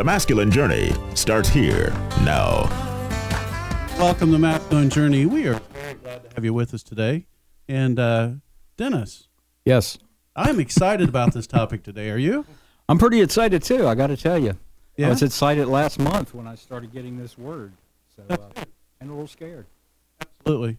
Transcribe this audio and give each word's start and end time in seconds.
The 0.00 0.04
masculine 0.04 0.50
journey 0.50 0.92
starts 1.14 1.50
here 1.50 1.92
now. 2.22 2.70
Welcome 3.98 4.32
to 4.32 4.38
Masculine 4.38 4.88
Journey. 4.88 5.26
We 5.26 5.46
are 5.46 5.60
very 5.74 5.92
glad 5.92 6.24
to 6.24 6.34
have 6.34 6.42
you 6.42 6.54
with 6.54 6.72
us 6.72 6.82
today. 6.82 7.26
And 7.68 7.98
uh, 7.98 8.30
Dennis, 8.78 9.28
Yes. 9.66 9.98
I'm 10.34 10.58
excited 10.58 11.10
about 11.10 11.34
this 11.34 11.46
topic 11.46 11.82
today. 11.82 12.08
Are 12.08 12.16
you? 12.16 12.46
I'm 12.88 12.96
pretty 12.96 13.20
excited 13.20 13.62
too, 13.62 13.86
I 13.86 13.94
got 13.94 14.06
to 14.06 14.16
tell 14.16 14.38
you. 14.38 14.56
Yeah? 14.96 15.08
I 15.08 15.10
was 15.10 15.22
excited 15.22 15.68
last 15.68 15.98
month 15.98 16.32
when 16.32 16.46
I 16.46 16.54
started 16.54 16.94
getting 16.94 17.18
this 17.18 17.36
word. 17.36 17.74
So, 18.16 18.22
uh, 18.30 18.36
and 19.02 19.10
a 19.10 19.12
little 19.12 19.28
scared. 19.28 19.66
Absolutely. 20.22 20.78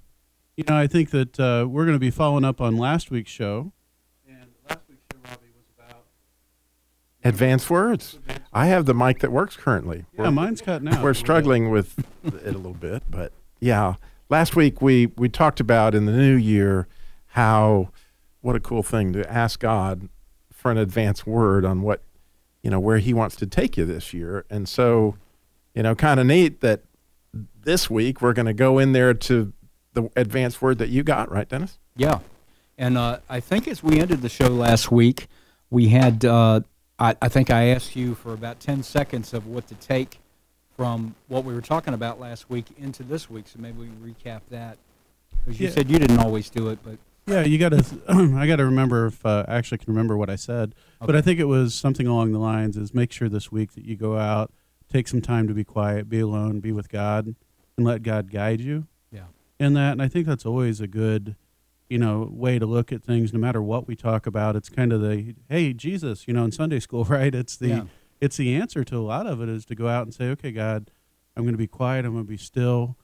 You 0.58 0.64
know, 0.68 0.76
I 0.76 0.88
think 0.88 1.12
that 1.12 1.40
uh, 1.40 1.68
we're 1.70 1.86
going 1.86 1.96
to 1.96 2.00
be 2.00 2.10
following 2.10 2.44
up 2.44 2.60
on 2.60 2.76
last 2.76 3.12
week's 3.12 3.30
show. 3.30 3.72
And 4.28 4.48
last 4.68 4.80
week's 4.90 5.04
show, 5.14 5.20
Robbie, 5.24 5.52
was 5.56 5.68
about. 5.78 6.06
Advanced 7.24 7.70
words. 7.70 8.18
I 8.54 8.68
have 8.68 8.86
the 8.86 8.94
mic 8.94 9.20
that 9.20 9.32
works 9.32 9.56
currently. 9.56 10.06
Yeah, 10.14 10.22
We're- 10.24 10.32
mine's 10.34 10.62
cutting 10.62 10.88
out. 10.88 11.00
a 11.00 11.04
We're 11.04 11.14
struggling 11.14 11.70
with 11.70 11.98
it 12.24 12.48
a 12.48 12.58
little 12.58 12.74
bit, 12.74 13.04
but 13.10 13.32
yeah. 13.60 13.96
Last 14.30 14.56
week 14.56 14.82
we 14.82 15.08
we 15.18 15.28
talked 15.30 15.60
about 15.60 15.94
in 15.96 16.06
the 16.06 16.12
new 16.14 16.36
year 16.36 16.88
how 17.28 17.90
what 18.42 18.56
a 18.56 18.60
cool 18.60 18.84
thing 18.84 19.14
to 19.14 19.30
ask 19.32 19.60
God 19.60 20.10
for 20.52 20.72
an 20.72 20.78
advance 20.78 21.26
word 21.26 21.66
on 21.66 21.82
what 21.82 22.02
you 22.64 22.70
know 22.70 22.80
where 22.80 22.98
He 22.98 23.14
wants 23.14 23.36
to 23.38 23.46
take 23.48 23.78
you 23.78 23.86
this 23.86 24.14
year, 24.14 24.46
and 24.50 24.68
so 24.70 25.16
you 25.74 25.84
know, 25.84 25.96
kind 25.96 26.20
of 26.20 26.26
neat 26.26 26.60
that 26.62 26.82
this 27.64 27.90
week 27.90 28.22
we're 28.22 28.34
going 28.34 28.46
to 28.46 28.54
go 28.54 28.78
in 28.78 28.92
there 28.92 29.14
to 29.14 29.54
the 29.94 30.10
advance 30.18 30.62
word 30.62 30.78
that 30.80 30.90
you 30.90 31.02
got, 31.04 31.32
right, 31.32 31.48
Dennis? 31.48 31.80
Yeah. 31.96 32.20
And 32.78 32.98
uh, 32.98 33.20
I 33.30 33.40
think 33.40 33.68
as 33.70 33.82
we 33.82 34.00
ended 34.00 34.22
the 34.22 34.28
show 34.28 34.48
last 34.48 34.92
week, 34.92 35.28
we 35.70 35.88
had, 35.90 36.26
uh, 36.26 36.62
I, 37.02 37.16
I 37.20 37.30
think 37.30 37.50
I 37.50 37.70
asked 37.70 37.96
you 37.96 38.14
for 38.14 38.32
about 38.34 38.60
10 38.60 38.84
seconds 38.84 39.34
of 39.34 39.48
what 39.48 39.68
to 39.70 39.76
take 39.76 40.20
from 40.78 41.16
what 41.30 41.44
we 41.44 41.52
were 41.54 41.62
talking 41.62 41.96
about 41.96 42.20
last 42.20 42.48
week 42.48 42.66
into 42.78 43.02
this 43.02 43.28
week. 43.28 43.46
So 43.48 43.58
maybe 43.60 43.80
we 43.80 43.86
can 43.88 43.98
recap 43.98 44.42
that. 44.52 44.78
Because 45.44 45.60
you 45.60 45.68
Yeah. 45.68 45.74
said 45.74 45.90
you 45.90 45.98
didn't 45.98 46.20
always 46.20 46.50
do 46.52 46.70
it, 46.70 46.78
but 46.84 46.98
Yeah, 47.26 47.42
you 47.42 47.58
got 47.58 47.70
to. 47.70 47.84
I 48.38 48.46
got 48.46 48.58
to 48.58 48.66
remember 48.66 49.08
if 49.08 49.26
uh, 49.26 49.46
I 49.48 49.56
actually 49.56 49.80
can 49.80 49.92
remember 49.94 50.16
what 50.16 50.30
I 50.30 50.36
said. 50.36 50.76
But 51.00 51.16
I 51.16 51.22
think 51.22 51.40
it 51.40 51.46
was 51.46 51.74
something 51.74 52.06
along 52.06 52.32
the 52.34 52.40
lines: 52.40 52.78
is 52.78 52.94
make 52.94 53.12
sure 53.12 53.30
this 53.30 53.52
week 53.52 53.74
that 53.74 53.84
you 53.86 53.96
go 53.96 54.18
out, 54.18 54.52
take 54.92 55.08
some 55.08 55.22
time 55.22 55.48
to 55.48 55.54
be 55.56 55.64
quiet, 55.64 56.08
be 56.10 56.20
alone, 56.20 56.60
be 56.60 56.72
with 56.72 56.90
God, 56.90 57.36
and 57.78 57.86
let 57.86 58.04
God 58.04 58.32
guide 58.32 58.60
you. 58.60 58.88
Yeah. 59.12 59.26
In 59.60 59.74
that, 59.74 59.94
and 59.94 60.02
I 60.02 60.08
think 60.08 60.26
that's 60.28 60.46
always 60.48 60.82
a 60.82 60.88
good, 60.88 61.36
you 61.92 61.98
know, 61.98 62.30
way 62.32 62.58
to 62.58 62.66
look 62.66 62.94
at 62.94 63.04
things. 63.04 63.34
No 63.34 63.40
matter 63.40 63.62
what 63.62 63.86
we 63.86 63.98
talk 63.98 64.26
about, 64.26 64.56
it's 64.56 64.70
kind 64.70 64.94
of 64.94 65.02
the 65.02 65.36
hey 65.50 65.74
Jesus, 65.74 66.26
you 66.26 66.34
know, 66.34 66.46
in 66.46 66.52
Sunday 66.54 66.80
school, 66.80 67.04
right? 67.20 67.36
It's 67.36 67.58
the 67.58 67.68
Yeah. 67.68 67.84
it's 68.22 68.38
the 68.38 68.56
answer 68.56 68.84
to 68.86 68.98
a 68.98 69.04
lot 69.04 69.28
of 69.28 69.42
it 69.42 69.50
is 69.50 69.66
to 69.66 69.76
go 69.76 69.90
out 69.90 70.04
and 70.04 70.14
say, 70.14 70.26
okay, 70.30 70.52
God, 70.54 70.90
I'm 71.36 71.44
going 71.44 71.54
to 71.54 71.58
be 71.58 71.68
quiet. 71.68 72.06
I'm 72.06 72.14
going 72.14 72.24
to 72.24 72.30
be 72.30 72.38
still. 72.38 72.96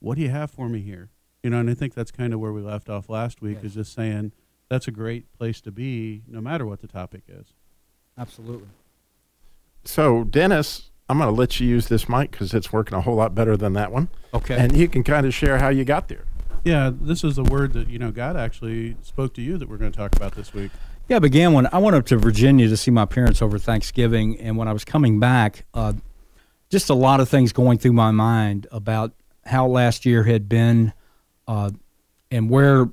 What 0.00 0.16
do 0.16 0.22
you 0.22 0.28
have 0.28 0.50
for 0.50 0.68
me 0.68 0.80
here? 0.82 1.08
You 1.42 1.48
know, 1.50 1.60
and 1.60 1.70
I 1.70 1.74
think 1.74 1.94
that's 1.94 2.10
kind 2.10 2.34
of 2.34 2.40
where 2.40 2.52
we 2.52 2.60
left 2.60 2.90
off 2.90 3.08
last 3.08 3.40
week 3.40 3.56
Yes. 3.62 3.64
is 3.70 3.74
just 3.76 3.94
saying 3.94 4.32
that's 4.68 4.86
a 4.86 4.90
great 4.90 5.32
place 5.32 5.60
to 5.62 5.70
be 5.72 6.22
no 6.28 6.40
matter 6.42 6.66
what 6.66 6.80
the 6.82 6.88
topic 6.88 7.22
is. 7.28 7.54
absolutely. 8.18 8.68
So, 9.84 10.24
Dennis, 10.24 10.90
I'm 11.08 11.18
going 11.18 11.32
to 11.32 11.38
let 11.38 11.60
you 11.60 11.68
use 11.68 11.86
this 11.88 12.08
mic 12.08 12.32
because 12.32 12.52
it's 12.52 12.72
working 12.72 12.98
a 12.98 13.00
whole 13.00 13.14
lot 13.14 13.34
better 13.34 13.56
than 13.56 13.72
that 13.74 13.92
one, 13.92 14.08
Okay. 14.34 14.56
and 14.58 14.76
you 14.76 14.88
can 14.88 15.04
kind 15.04 15.24
of 15.26 15.32
share 15.32 15.58
how 15.58 15.68
you 15.68 15.84
got 15.84 16.08
there. 16.08 16.24
Yeah, 16.66 16.90
this 16.92 17.22
is 17.22 17.38
a 17.38 17.44
word 17.44 17.74
that, 17.74 17.88
you 17.88 18.00
know, 18.00 18.10
God 18.10 18.36
actually 18.36 18.96
spoke 19.00 19.34
to 19.34 19.40
you 19.40 19.56
that 19.56 19.68
we're 19.68 19.76
going 19.76 19.92
to 19.92 19.96
talk 19.96 20.16
about 20.16 20.34
this 20.34 20.52
week. 20.52 20.72
Yeah, 21.06 21.18
I 21.18 21.20
began 21.20 21.52
when 21.52 21.68
I 21.72 21.78
went 21.78 21.94
up 21.94 22.06
to 22.06 22.16
Virginia 22.16 22.66
to 22.66 22.76
see 22.76 22.90
my 22.90 23.04
parents 23.04 23.40
over 23.40 23.56
Thanksgiving, 23.56 24.36
and 24.40 24.56
when 24.56 24.66
I 24.66 24.72
was 24.72 24.84
coming 24.84 25.20
back, 25.20 25.64
uh, 25.74 25.92
just 26.68 26.90
a 26.90 26.94
lot 26.94 27.20
of 27.20 27.28
things 27.28 27.52
going 27.52 27.78
through 27.78 27.92
my 27.92 28.10
mind 28.10 28.66
about 28.72 29.12
how 29.44 29.68
last 29.68 30.04
year 30.04 30.24
had 30.24 30.48
been, 30.48 30.92
uh, 31.46 31.70
and 32.32 32.50
where 32.50 32.88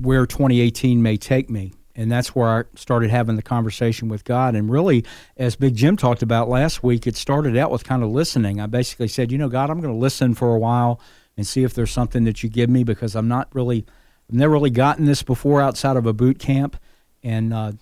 where 0.00 0.24
2018 0.24 1.02
may 1.02 1.16
take 1.16 1.50
me, 1.50 1.72
and 1.96 2.12
that's 2.12 2.28
where 2.36 2.60
I 2.60 2.64
started 2.76 3.10
having 3.10 3.34
the 3.34 3.42
conversation 3.42 4.08
with 4.08 4.22
God. 4.22 4.54
And 4.54 4.70
really, 4.70 5.04
as 5.36 5.56
Big 5.56 5.74
Jim 5.74 5.96
talked 5.96 6.22
about 6.22 6.48
last 6.48 6.84
week, 6.84 7.08
it 7.08 7.16
started 7.16 7.56
out 7.56 7.72
with 7.72 7.82
kind 7.82 8.04
of 8.04 8.10
listening. 8.10 8.60
I 8.60 8.66
basically 8.66 9.08
said, 9.08 9.32
you 9.32 9.38
know, 9.38 9.48
God, 9.48 9.68
I'm 9.68 9.80
going 9.80 9.92
to 9.92 9.98
listen 9.98 10.32
for 10.32 10.54
a 10.54 10.58
while 10.60 11.00
and 11.36 11.46
see 11.46 11.64
if 11.64 11.74
there's 11.74 11.90
something 11.90 12.24
that 12.24 12.42
you 12.42 12.48
give 12.48 12.70
me 12.70 12.84
because 12.84 13.14
I'm 13.14 13.28
not 13.28 13.48
really, 13.54 13.84
I've 14.28 14.36
never 14.36 14.54
really 14.54 14.70
gotten 14.70 15.04
this 15.04 15.22
before 15.22 15.60
outside 15.60 15.96
of 15.96 16.06
a 16.06 16.12
boot 16.12 16.38
camp 16.38 16.76
and 17.22 17.52
uh, 17.52 17.72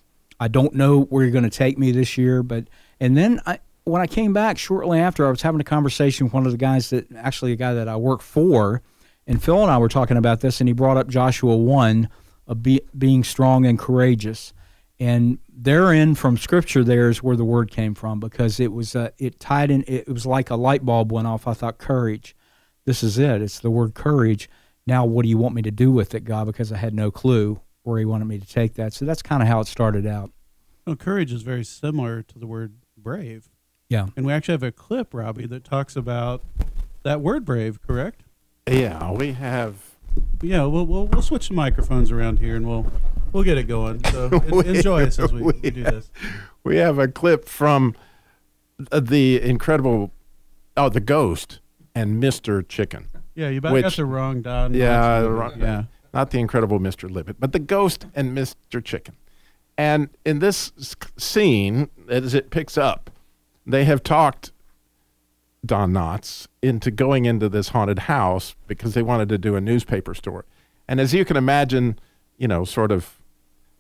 I 0.41 0.49
don't 0.49 0.75
know 0.75 1.03
where 1.03 1.23
you're 1.23 1.33
going 1.33 1.45
to 1.45 1.51
take 1.51 1.79
me 1.79 1.93
this 1.93 2.17
year. 2.19 2.43
But 2.43 2.69
and 3.01 3.17
then 3.17 3.41
I, 3.47 3.59
when 3.85 4.01
I 4.01 4.07
came 4.07 4.33
back 4.33 4.59
shortly 4.59 4.99
after, 4.99 5.27
I 5.27 5.31
was 5.31 5.43
having 5.43 5.61
a 5.61 5.65
conversation 5.65 6.27
with 6.27 6.35
one 6.35 6.47
of 6.47 6.53
the 6.53 6.59
guys 6.59 6.91
that 6.91 7.15
actually 7.15 7.53
a 7.53 7.57
guy 7.57 7.75
that 7.75 7.89
I 7.89 7.97
work 7.97 8.23
for, 8.23 8.83
and 9.27 9.43
Phil 9.43 9.63
and 9.63 9.71
I 9.71 9.79
were 9.79 9.89
talking 9.89 10.17
about 10.17 10.41
this, 10.41 10.61
and 10.61 10.69
he 10.69 10.73
brought 10.73 10.97
up 10.97 11.09
Joshua 11.09 11.57
one 11.57 12.09
of 12.47 12.63
be, 12.63 12.81
being 12.97 13.25
strong 13.25 13.67
and 13.67 13.79
courageous. 13.79 14.53
And 15.01 15.39
therein 15.49 16.15
from 16.15 16.37
scripture, 16.37 16.85
there 16.85 17.09
is 17.09 17.23
where 17.23 17.37
the 17.37 17.45
word 17.45 17.71
came 17.71 17.95
from 17.95 18.21
because 18.21 18.61
it 18.61 18.73
was 18.73 18.97
uh, 18.97 19.11
it 19.19 19.41
tied 19.41 19.71
in. 19.71 19.85
It 19.87 20.09
was 20.09 20.25
like 20.25 20.51
a 20.51 20.57
light 20.57 20.85
bulb 20.85 21.13
went 21.13 21.27
off. 21.27 21.47
I 21.47 21.55
thought 21.55 21.79
courage. 21.79 22.35
This 22.87 23.03
is 23.03 23.19
it. 23.19 23.41
It's 23.43 23.59
the 23.61 23.71
word 23.71 23.95
courage. 23.95 24.49
Now, 24.87 25.05
what 25.05 25.23
do 25.23 25.29
you 25.29 25.39
want 25.39 25.55
me 25.55 25.63
to 25.63 25.71
do 25.71 25.91
with 25.91 26.15
it, 26.15 26.25
God? 26.25 26.47
Because 26.47 26.71
I 26.73 26.77
had 26.77 26.95
no 26.95 27.11
clue 27.11 27.61
where 27.83 27.99
He 27.99 28.05
wanted 28.05 28.27
me 28.27 28.39
to 28.39 28.47
take 28.47 28.75
that. 28.75 28.93
So 28.93 29.05
that's 29.05 29.23
kind 29.23 29.43
of 29.43 29.49
how 29.49 29.61
it 29.61 29.67
started 29.67 30.07
out. 30.07 30.31
Well, 30.87 30.97
courage 30.97 31.33
is 31.33 31.43
very 31.43 31.65
similar 31.65 32.23
to 32.23 32.39
the 32.39 32.47
word 32.47 32.75
brave. 32.97 33.49
Yeah. 33.89 34.09
And 34.17 34.27
we 34.27 34.33
actually 34.33 34.53
have 34.53 34.63
a 34.63 34.73
clip, 34.73 35.15
Robbie, 35.15 35.47
that 35.47 35.65
talks 35.65 35.97
about 35.97 36.43
that 37.05 37.21
word 37.21 37.45
brave, 37.45 37.81
correct? 37.81 38.25
Yeah, 38.69 39.11
we 39.13 39.33
have. 39.33 39.77
Yeah, 40.43 40.65
we'll, 40.67 40.87
we'll, 40.87 41.07
we'll 41.07 41.23
switch 41.23 41.49
the 41.49 41.55
microphones 41.55 42.11
around 42.11 42.39
here 42.39 42.55
and 42.57 42.67
we'll 42.69 42.87
we'll 43.33 43.43
get 43.43 43.59
it 43.59 43.65
going. 43.65 44.03
So 44.05 44.29
We- 44.51 44.67
enjoy 44.67 45.05
us 45.05 45.19
as 45.19 45.33
we, 45.33 45.43
we 45.43 45.53
we 45.63 45.71
do 45.71 45.83
have- 45.85 45.95
this. 45.95 46.11
We 46.63 46.77
have 46.77 46.99
a 46.99 47.09
clip 47.09 47.47
from 47.49 47.95
uh, 48.93 49.01
the 49.01 49.41
incredible, 49.41 50.13
oh, 50.77 50.89
the 50.89 51.01
Ghost 51.01 51.61
and 51.95 52.23
Mr. 52.23 52.67
Chicken. 52.67 53.07
Yeah, 53.35 53.49
you 53.49 53.59
about 53.59 53.81
got 53.81 53.93
the 53.95 54.05
wrong 54.05 54.43
Don. 54.43 54.75
Yeah, 54.75 55.21
the 55.21 55.31
wrong- 55.31 55.61
yeah. 55.61 55.85
Not 56.13 56.31
the 56.31 56.39
incredible 56.39 56.79
Mr. 56.79 57.11
Limpet, 57.11 57.41
but 57.41 57.53
the 57.53 57.59
Ghost 57.59 58.07
and 58.15 58.37
Mr. 58.37 58.83
Chicken. 58.85 59.17
And 59.77 60.09
in 60.25 60.39
this 60.39 60.73
scene, 61.17 61.89
as 62.09 62.35
it 62.35 62.51
picks 62.51 62.79
up, 62.79 63.11
they 63.67 63.85
have 63.85 64.05
talked 64.05 64.53
Don 65.67 65.93
Knotts 65.93 66.47
into 66.63 66.93
going 66.93 67.25
into 67.25 67.49
this 67.49 67.71
haunted 67.71 68.01
house 68.01 68.55
because 68.69 68.95
they 68.95 69.03
wanted 69.03 69.29
to 69.31 69.39
do 69.39 69.57
a 69.57 69.61
newspaper 69.61 70.15
story. 70.15 70.45
And 70.87 71.01
as 71.01 71.13
you 71.13 71.25
can 71.25 71.37
imagine, 71.37 71.99
you 72.37 72.47
know, 72.47 72.65
sort 72.65 72.93
of 72.93 73.19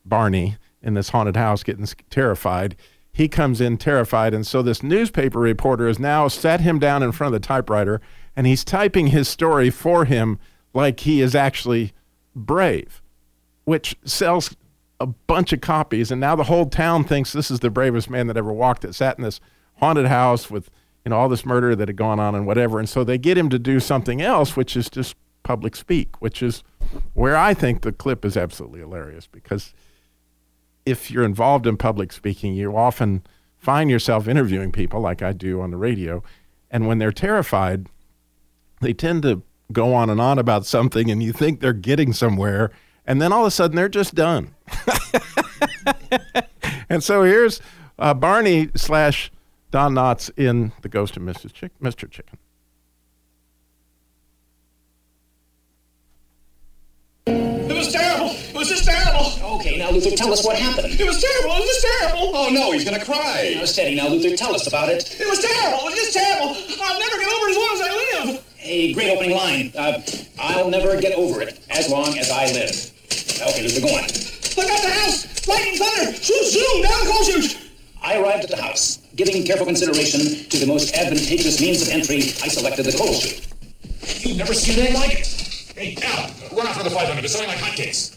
Barney 0.04 0.56
in 0.82 0.94
this 0.94 1.10
haunted 1.10 1.36
house 1.36 1.62
getting 1.62 1.86
terrified, 2.10 2.74
he 3.14 3.28
comes 3.28 3.60
in 3.60 3.78
terrified. 3.78 4.34
And 4.34 4.44
so 4.44 4.60
this 4.60 4.82
newspaper 4.82 5.38
reporter 5.38 5.86
has 5.86 6.00
now 6.00 6.26
sat 6.26 6.60
him 6.60 6.80
down 6.80 7.00
in 7.00 7.12
front 7.12 7.32
of 7.32 7.40
the 7.40 7.46
typewriter 7.46 8.00
and 8.34 8.44
he's 8.44 8.64
typing 8.64 9.06
his 9.06 9.28
story 9.28 9.70
for 9.70 10.04
him 10.04 10.40
like 10.74 10.98
he 11.00 11.20
is 11.20 11.32
actually 11.32 11.92
brave, 12.34 13.00
which 13.66 13.94
sells 14.04 14.56
a 14.98 15.06
bunch 15.06 15.52
of 15.52 15.60
copies. 15.60 16.10
And 16.10 16.20
now 16.20 16.34
the 16.34 16.44
whole 16.44 16.66
town 16.66 17.04
thinks 17.04 17.32
this 17.32 17.52
is 17.52 17.60
the 17.60 17.70
bravest 17.70 18.10
man 18.10 18.26
that 18.26 18.36
ever 18.36 18.52
walked 18.52 18.82
that 18.82 18.96
sat 18.96 19.16
in 19.16 19.22
this 19.22 19.38
haunted 19.76 20.06
house 20.06 20.50
with 20.50 20.68
you 21.04 21.10
know 21.10 21.16
all 21.16 21.28
this 21.28 21.46
murder 21.46 21.76
that 21.76 21.86
had 21.86 21.96
gone 21.96 22.18
on 22.18 22.34
and 22.34 22.48
whatever. 22.48 22.80
And 22.80 22.88
so 22.88 23.04
they 23.04 23.16
get 23.16 23.38
him 23.38 23.48
to 23.50 23.60
do 23.60 23.78
something 23.78 24.22
else, 24.22 24.56
which 24.56 24.76
is 24.76 24.90
just 24.90 25.14
public 25.44 25.76
speak, 25.76 26.20
which 26.20 26.42
is 26.42 26.64
where 27.12 27.36
I 27.36 27.54
think 27.54 27.82
the 27.82 27.92
clip 27.92 28.24
is 28.24 28.36
absolutely 28.36 28.80
hilarious 28.80 29.28
because 29.28 29.72
if 30.86 31.10
you're 31.10 31.24
involved 31.24 31.66
in 31.66 31.76
public 31.76 32.12
speaking, 32.12 32.54
you 32.54 32.76
often 32.76 33.22
find 33.56 33.90
yourself 33.90 34.28
interviewing 34.28 34.72
people 34.72 35.00
like 35.00 35.22
I 35.22 35.32
do 35.32 35.60
on 35.60 35.70
the 35.70 35.76
radio. 35.76 36.22
And 36.70 36.86
when 36.86 36.98
they're 36.98 37.12
terrified, 37.12 37.88
they 38.80 38.92
tend 38.92 39.22
to 39.22 39.42
go 39.72 39.94
on 39.94 40.10
and 40.10 40.20
on 40.20 40.38
about 40.38 40.66
something, 40.66 41.10
and 41.10 41.22
you 41.22 41.32
think 41.32 41.60
they're 41.60 41.72
getting 41.72 42.12
somewhere. 42.12 42.70
And 43.06 43.20
then 43.20 43.32
all 43.32 43.42
of 43.42 43.46
a 43.48 43.50
sudden, 43.50 43.76
they're 43.76 43.88
just 43.88 44.14
done. 44.14 44.54
and 46.88 47.02
so 47.02 47.22
here's 47.22 47.60
uh, 47.98 48.14
Barney 48.14 48.70
slash 48.74 49.30
Don 49.70 49.94
Knotts 49.94 50.30
in 50.36 50.72
The 50.82 50.88
Ghost 50.88 51.16
of 51.16 51.22
Mrs. 51.22 51.52
Chick- 51.52 51.78
Mr. 51.80 52.10
Chicken. 52.10 52.38
Now, 59.78 59.90
Luther, 59.90 60.10
tell 60.16 60.32
us 60.32 60.44
what 60.44 60.56
happened. 60.56 60.98
It 60.98 61.06
was 61.06 61.20
terrible. 61.20 61.56
It 61.56 61.60
was 61.60 61.68
just 61.68 61.86
terrible. 61.86 62.30
Oh, 62.34 62.48
no, 62.50 62.72
he's 62.72 62.84
going 62.84 62.98
to 62.98 63.04
cry. 63.04 63.54
Now, 63.56 63.64
steady. 63.64 63.96
Now, 63.96 64.08
Luther, 64.08 64.36
tell 64.36 64.54
us 64.54 64.66
about 64.66 64.88
it. 64.88 65.20
It 65.20 65.28
was 65.28 65.40
terrible. 65.40 65.78
It 65.80 65.84
was 65.84 65.94
just 65.94 66.14
terrible. 66.14 66.56
I'll 66.82 66.98
never 66.98 67.18
get 67.18 67.28
over 67.28 67.46
it 67.46 67.50
as 67.50 67.56
long 67.56 67.72
as 67.74 67.80
I 67.82 67.90
live. 68.32 68.44
A 68.60 68.92
great 68.94 69.10
opening 69.10 69.36
line. 69.36 69.72
Uh, 69.76 70.00
I'll 70.38 70.70
never 70.70 71.00
get 71.00 71.18
over 71.18 71.42
it 71.42 71.60
as 71.70 71.90
long 71.90 72.16
as 72.18 72.30
I 72.30 72.46
live. 72.52 72.70
Okay, 73.50 73.62
Luther, 73.62 73.80
go 73.80 73.88
on. 73.92 74.04
Look 74.56 74.70
out 74.70 74.82
the 74.82 74.94
house! 74.94 75.46
Lightning, 75.48 75.76
thunder! 75.76 76.16
Zoom, 76.16 76.44
zoom! 76.44 76.82
Down 76.82 77.04
the 77.04 77.10
coal 77.10 77.24
chute! 77.24 77.58
I 78.00 78.18
arrived 78.18 78.44
at 78.44 78.50
the 78.50 78.62
house. 78.62 78.98
Giving 79.16 79.44
careful 79.44 79.66
consideration 79.66 80.48
to 80.48 80.58
the 80.58 80.66
most 80.66 80.94
advantageous 80.94 81.60
means 81.60 81.82
of 81.82 81.88
entry, 81.88 82.18
I 82.42 82.48
selected 82.48 82.86
the 82.86 82.96
coal 82.96 83.12
chute. 83.12 83.46
You've 84.24 84.38
never 84.38 84.54
seen 84.54 84.78
anything 84.78 85.00
like 85.00 85.20
it. 85.20 85.26
Hey, 85.74 85.96
Al, 86.02 86.30
run 86.56 86.72
for 86.72 86.84
the 86.84 86.90
500. 86.90 87.24
It's 87.24 87.32
selling 87.32 87.48
like 87.48 87.58
hotcakes. 87.58 88.14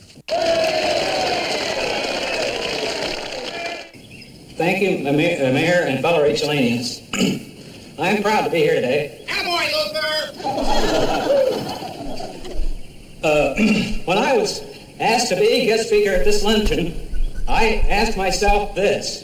Thank 4.58 4.82
you, 4.82 5.08
uh, 5.08 5.12
Mayor 5.14 5.84
and 5.84 6.02
fellow 6.02 6.24
Rachelanians. 6.24 7.04
I 8.00 8.10
am 8.10 8.24
proud 8.24 8.46
to 8.46 8.50
be 8.50 8.58
here 8.58 8.74
today. 8.74 9.24
Attaboy, 9.28 9.72
Luther! 9.74 11.04
Uh, 13.24 13.56
when 14.06 14.18
I 14.18 14.38
was 14.38 14.62
asked 15.00 15.30
to 15.30 15.36
be 15.36 15.66
guest 15.66 15.88
speaker 15.88 16.12
at 16.12 16.24
this 16.24 16.44
luncheon, 16.44 16.94
I 17.48 17.84
asked 17.90 18.16
myself 18.16 18.76
this. 18.76 19.24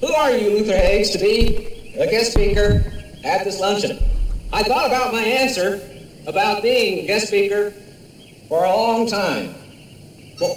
Who 0.00 0.12
are 0.12 0.32
you, 0.32 0.50
Luther 0.50 0.72
Heggs, 0.72 1.12
to 1.12 1.18
be 1.18 1.94
a 1.96 2.10
guest 2.10 2.32
speaker 2.32 2.84
at 3.22 3.44
this 3.44 3.60
luncheon? 3.60 3.98
I 4.52 4.64
thought 4.64 4.86
about 4.86 5.12
my 5.12 5.22
answer 5.22 5.80
about 6.26 6.64
being 6.64 7.04
a 7.04 7.06
guest 7.06 7.28
speaker 7.28 7.72
for 8.48 8.64
a 8.64 8.68
long 8.68 9.06
time. 9.06 9.54
Well, 10.40 10.56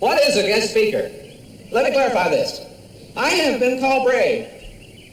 what 0.00 0.20
is 0.22 0.36
a 0.36 0.42
guest 0.42 0.70
speaker? 0.70 1.10
Let 1.70 1.84
me 1.84 1.92
clarify 1.92 2.28
this. 2.28 2.67
I 3.18 3.30
have 3.30 3.58
been 3.58 3.80
called 3.80 4.06
brave. 4.06 4.46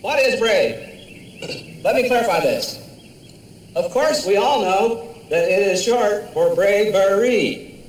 What 0.02 0.20
is 0.20 0.40
brave? 0.40 0.76
Let 1.84 1.96
me 1.96 2.08
clarify 2.08 2.40
this. 2.40 2.80
Of 3.76 3.92
course, 3.92 4.28
we 4.28 4.38
all 4.38 4.62
know 4.62 5.16
that 5.32 5.50
it 5.50 5.68
is 5.70 5.84
short 5.84 6.32
for 6.32 6.54
bravery. 6.54 7.84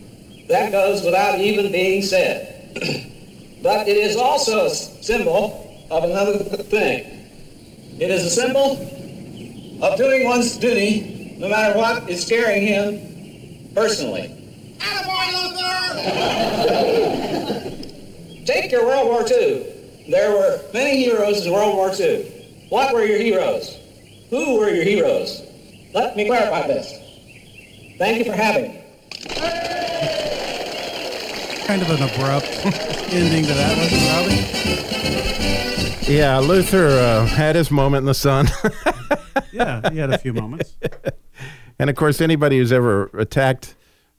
That 0.49 0.73
goes 0.73 1.05
without 1.05 1.39
even 1.39 1.71
being 1.71 2.01
said. 2.01 2.73
but 3.63 3.89
it 3.89 3.99
is 3.99 4.17
also 4.17 4.65
a 4.65 4.71
symbol 4.71 5.87
of 5.91 6.05
another 6.05 6.39
thing. 6.39 7.29
It 8.01 8.11
is 8.11 8.25
a 8.25 8.31
symbol 8.31 8.73
of 9.83 9.99
doing 9.99 10.25
one's 10.25 10.57
duty 10.57 11.37
no 11.39 11.51
matter 11.51 11.79
what 11.79 12.09
is 12.09 12.25
scaring 12.25 12.67
him 12.67 13.69
personally. 13.75 14.33
Attaboy, 14.79 15.53
Luther! 17.61 18.45
Take 18.47 18.73
your 18.73 18.87
World 18.87 19.09
War 19.09 19.23
II. 19.31 19.76
There 20.09 20.31
were 20.31 20.61
many 20.73 21.05
heroes 21.05 21.45
in 21.45 21.53
World 21.53 21.75
War 21.75 21.91
II. 21.93 22.67
What 22.69 22.95
were 22.95 23.05
your 23.05 23.19
heroes? 23.19 23.77
Who 24.31 24.59
were 24.59 24.71
your 24.71 24.85
heroes? 24.85 25.43
Let 25.95 26.17
me 26.17 26.27
clarify 26.27 26.67
this. 26.69 26.93
Thank 27.99 28.19
you 28.19 28.25
for 28.25 28.37
having 28.37 28.73
me. 28.73 28.83
Kind 31.67 31.83
of 31.83 31.91
an 31.91 32.03
abrupt 32.03 32.47
ending 33.13 33.45
to 33.47 33.55
that, 33.55 33.77
wasn't 33.77 34.03
it, 34.03 34.13
Robbie? 36.07 36.13
Yeah, 36.13 36.39
Luther 36.39 36.87
uh, 36.87 37.27
had 37.27 37.57
his 37.57 37.71
moment 37.73 38.03
in 38.03 38.07
the 38.07 38.15
sun. 38.15 38.47
Yeah, 39.53 39.91
he 39.91 39.99
had 39.99 40.13
a 40.13 40.19
few 40.19 40.33
moments. 40.35 40.77
and 41.79 41.89
of 41.89 41.97
course, 41.97 42.21
anybody 42.21 42.59
who's 42.59 42.73
ever 42.73 43.07
attacked 43.15 43.75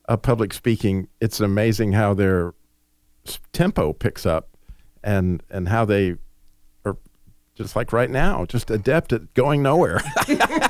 a 0.05 0.17
public 0.17 0.51
speaking, 0.53 1.07
it's 1.21 1.39
amazing 1.39 1.91
how 1.93 2.13
their 2.15 2.53
tempo 3.53 3.93
picks 3.93 4.25
up 4.25 4.56
and 5.03 5.43
and 5.49 5.67
how 5.69 5.85
they 5.85 6.15
are 6.85 6.97
just 7.55 7.75
like 7.75 7.93
right 7.93 8.09
now, 8.09 8.45
just 8.45 8.69
adept 8.69 9.13
at 9.13 9.33
going 9.33 9.61
nowhere. 9.63 10.01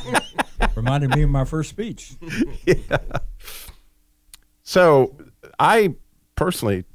Reminded 0.76 1.16
me 1.16 1.24
of 1.24 1.30
my 1.30 1.46
first 1.46 1.70
speech. 1.70 2.14
yeah. 2.66 2.98
So 4.64 5.16
I 5.60 5.96
personally 6.36 6.86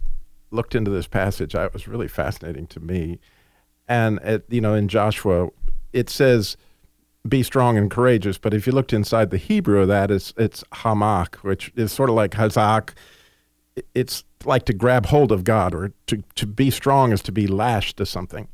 looked 0.50 0.74
into 0.74 0.90
this 0.90 1.06
passage. 1.06 1.54
I, 1.54 1.64
it 1.64 1.72
was 1.72 1.88
really 1.88 2.08
fascinating 2.08 2.66
to 2.68 2.80
me. 2.80 3.18
And 3.88 4.18
it, 4.22 4.44
you 4.48 4.60
know, 4.60 4.74
in 4.74 4.88
Joshua, 4.88 5.48
it 5.92 6.08
says, 6.08 6.56
"Be 7.28 7.42
strong 7.42 7.76
and 7.76 7.90
courageous." 7.90 8.38
But 8.38 8.54
if 8.54 8.66
you 8.66 8.72
looked 8.72 8.92
inside 8.92 9.30
the 9.30 9.38
Hebrew 9.38 9.80
of 9.80 9.88
that, 9.88 10.10
it's 10.10 10.32
it's 10.36 10.62
hamak, 10.72 11.36
which 11.36 11.72
is 11.74 11.92
sort 11.92 12.08
of 12.08 12.14
like 12.14 12.32
hazak. 12.32 12.90
It's 13.94 14.24
like 14.46 14.64
to 14.66 14.72
grab 14.72 15.06
hold 15.06 15.32
of 15.32 15.44
God, 15.44 15.74
or 15.74 15.92
to 16.06 16.22
to 16.36 16.46
be 16.46 16.70
strong 16.70 17.12
is 17.12 17.22
to 17.22 17.32
be 17.32 17.46
lashed 17.46 17.96
to 17.98 18.06
something. 18.06 18.48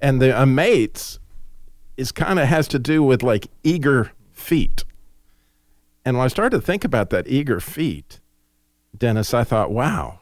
And 0.00 0.20
the 0.20 0.40
amates 0.40 1.18
is 1.96 2.12
kind 2.12 2.38
of 2.38 2.48
has 2.48 2.68
to 2.68 2.78
do 2.78 3.02
with 3.02 3.22
like 3.22 3.46
eager 3.62 4.12
feet. 4.32 4.84
And 6.04 6.16
when 6.16 6.24
I 6.24 6.28
started 6.28 6.58
to 6.58 6.62
think 6.62 6.84
about 6.84 7.10
that 7.10 7.28
eager 7.28 7.60
feet, 7.60 8.20
Dennis, 8.96 9.32
I 9.32 9.44
thought, 9.44 9.70
wow, 9.70 10.20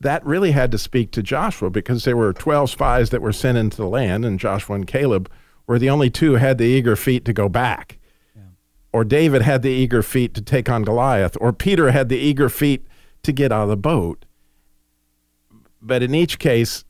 that 0.00 0.24
really 0.26 0.50
had 0.50 0.72
to 0.72 0.78
speak 0.78 1.12
to 1.12 1.22
Joshua 1.22 1.70
because 1.70 2.04
there 2.04 2.16
were 2.16 2.32
12 2.32 2.70
spies 2.70 3.10
that 3.10 3.22
were 3.22 3.32
sent 3.32 3.58
into 3.58 3.76
the 3.76 3.86
land, 3.86 4.24
and 4.24 4.40
Joshua 4.40 4.74
and 4.74 4.86
Caleb 4.86 5.30
were 5.66 5.78
the 5.78 5.90
only 5.90 6.10
two 6.10 6.32
who 6.32 6.36
had 6.36 6.58
the 6.58 6.64
eager 6.64 6.96
feet 6.96 7.24
to 7.24 7.32
go 7.32 7.48
back. 7.48 7.98
Or 8.92 9.04
David 9.04 9.42
had 9.42 9.62
the 9.62 9.70
eager 9.70 10.02
feet 10.02 10.34
to 10.34 10.42
take 10.42 10.68
on 10.68 10.82
Goliath, 10.82 11.36
or 11.40 11.52
Peter 11.52 11.92
had 11.92 12.08
the 12.08 12.18
eager 12.18 12.48
feet 12.48 12.86
to 13.22 13.32
get 13.32 13.52
out 13.52 13.64
of 13.64 13.68
the 13.68 13.76
boat. 13.76 14.24
But 15.80 16.02
in 16.02 16.14
each 16.14 16.38
case, 16.38 16.84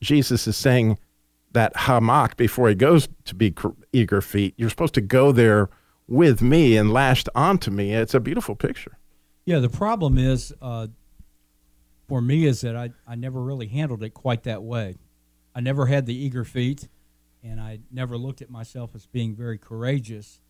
Jesus 0.00 0.46
is 0.46 0.56
saying 0.56 0.98
that 1.52 1.74
hamak 1.74 2.36
before 2.36 2.68
he 2.68 2.74
goes 2.74 3.08
to 3.24 3.34
be 3.34 3.54
eager 3.92 4.20
feet. 4.20 4.54
You're 4.56 4.70
supposed 4.70 4.94
to 4.94 5.00
go 5.00 5.32
there 5.32 5.70
with 6.06 6.42
me 6.42 6.76
and 6.76 6.92
lashed 6.92 7.28
onto 7.34 7.70
me. 7.70 7.92
It's 7.92 8.14
a 8.14 8.20
beautiful 8.20 8.54
picture. 8.54 8.98
Yeah, 9.44 9.60
the 9.60 9.68
problem 9.68 10.18
is 10.18 10.52
uh, 10.60 10.88
for 12.08 12.20
me 12.20 12.46
is 12.46 12.60
that 12.60 12.76
I, 12.76 12.90
I 13.06 13.14
never 13.14 13.42
really 13.42 13.66
handled 13.66 14.02
it 14.02 14.10
quite 14.10 14.44
that 14.44 14.62
way. 14.62 14.96
I 15.54 15.60
never 15.60 15.86
had 15.86 16.06
the 16.06 16.14
eager 16.14 16.44
feet, 16.44 16.88
and 17.42 17.60
I 17.60 17.78
never 17.90 18.18
looked 18.18 18.42
at 18.42 18.50
myself 18.50 18.90
as 18.94 19.06
being 19.06 19.34
very 19.34 19.56
courageous. 19.56 20.40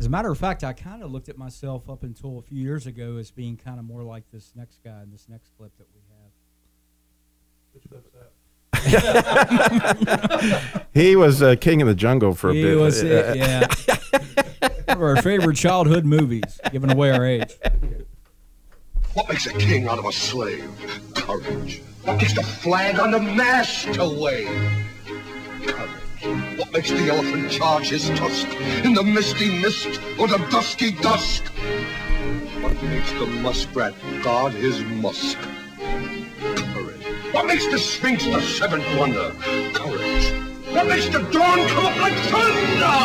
As 0.00 0.06
a 0.06 0.10
matter 0.10 0.30
of 0.30 0.38
fact, 0.38 0.64
I 0.64 0.72
kind 0.72 1.02
of 1.02 1.12
looked 1.12 1.28
at 1.28 1.38
myself 1.38 1.88
up 1.88 2.02
until 2.02 2.38
a 2.38 2.42
few 2.42 2.60
years 2.60 2.86
ago 2.86 3.16
as 3.16 3.30
being 3.30 3.56
kind 3.56 3.78
of 3.78 3.84
more 3.84 4.02
like 4.02 4.24
this 4.32 4.52
next 4.56 4.80
guy 4.84 5.02
in 5.02 5.10
this 5.10 5.26
next 5.28 5.50
clip 5.56 5.72
that 5.78 5.86
we 5.94 6.00
have. 6.10 6.32
Which 7.72 7.84
clip's 7.88 8.10
that? 8.14 8.32
he 10.92 11.16
was 11.16 11.40
uh, 11.42 11.54
king 11.56 11.80
of 11.80 11.88
the 11.88 11.94
jungle 11.94 12.34
for 12.34 12.50
a 12.50 12.54
He 12.54 12.62
bit. 12.62 12.76
was, 12.78 13.02
it, 13.02 13.36
yeah. 13.36 13.66
One 14.88 14.96
of 14.96 15.02
our 15.02 15.22
favorite 15.22 15.56
childhood 15.56 16.04
movies, 16.04 16.60
giving 16.72 16.90
away 16.90 17.10
our 17.12 17.24
age. 17.24 17.54
What 19.14 19.28
makes 19.28 19.46
a 19.46 19.52
king 19.52 19.86
out 19.88 19.98
of 20.00 20.04
a 20.06 20.12
slave? 20.12 20.68
Courage. 21.14 21.82
What 22.02 22.18
gets 22.18 22.34
the 22.34 22.42
flag 22.42 22.98
on 22.98 23.12
the 23.12 23.20
mast 23.20 23.94
to 23.94 24.04
wave? 24.20 24.48
Courage. 25.66 25.90
What 26.56 26.72
makes 26.72 26.90
the 26.90 27.08
elephant 27.08 27.50
charge 27.50 27.88
his 27.88 28.08
tusk 28.10 28.46
in 28.84 28.94
the 28.94 29.02
misty 29.02 29.60
mist 29.60 30.00
or 30.20 30.28
the 30.28 30.38
dusky 30.50 30.92
dusk? 30.92 31.42
What 32.62 32.80
makes 32.84 33.10
the 33.12 33.26
muskrat 33.26 33.94
guard 34.22 34.52
his 34.52 34.80
musk? 34.84 35.36
Courage. 35.78 37.04
What 37.32 37.46
makes 37.46 37.66
the 37.66 37.78
sphinx 37.78 38.24
the 38.24 38.40
seventh 38.40 38.86
wonder? 38.96 39.32
Courage. 39.72 40.32
What 40.72 40.86
makes 40.86 41.08
the 41.08 41.20
dawn 41.32 41.66
come 41.68 41.86
up 41.86 41.96
like 42.00 42.14
thunder? 42.30 42.98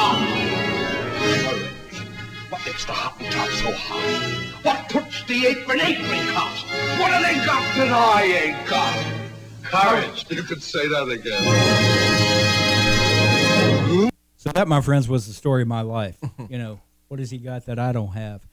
Courage. 1.41 2.05
What 2.49 2.65
makes 2.67 2.85
the 2.85 2.93
Hottentot 2.93 3.49
so 3.63 3.71
hot? 3.71 4.63
What 4.63 4.89
puts 4.89 5.23
the 5.23 5.47
apron 5.47 5.79
apricot? 5.81 6.53
What 6.99 7.11
have 7.13 7.23
they 7.23 7.45
got 7.45 7.63
that 7.77 7.89
I 7.91 8.23
ain't 8.23 8.69
got? 8.69 9.19
Courage. 9.63 10.25
You 10.29 10.43
could 10.43 10.61
say 10.61 10.87
that 10.87 11.09
again. 11.09 11.98
So 14.39 14.51
that, 14.53 14.69
my 14.69 14.79
friends, 14.79 15.09
was 15.09 15.27
the 15.27 15.33
story 15.33 15.63
of 15.63 15.67
my 15.67 15.81
life. 15.81 16.17
you 16.49 16.57
know, 16.57 16.79
what 17.09 17.19
has 17.19 17.29
he 17.29 17.37
got 17.37 17.65
that 17.65 17.77
I 17.77 17.91
don't 17.91 18.13
have? 18.13 18.47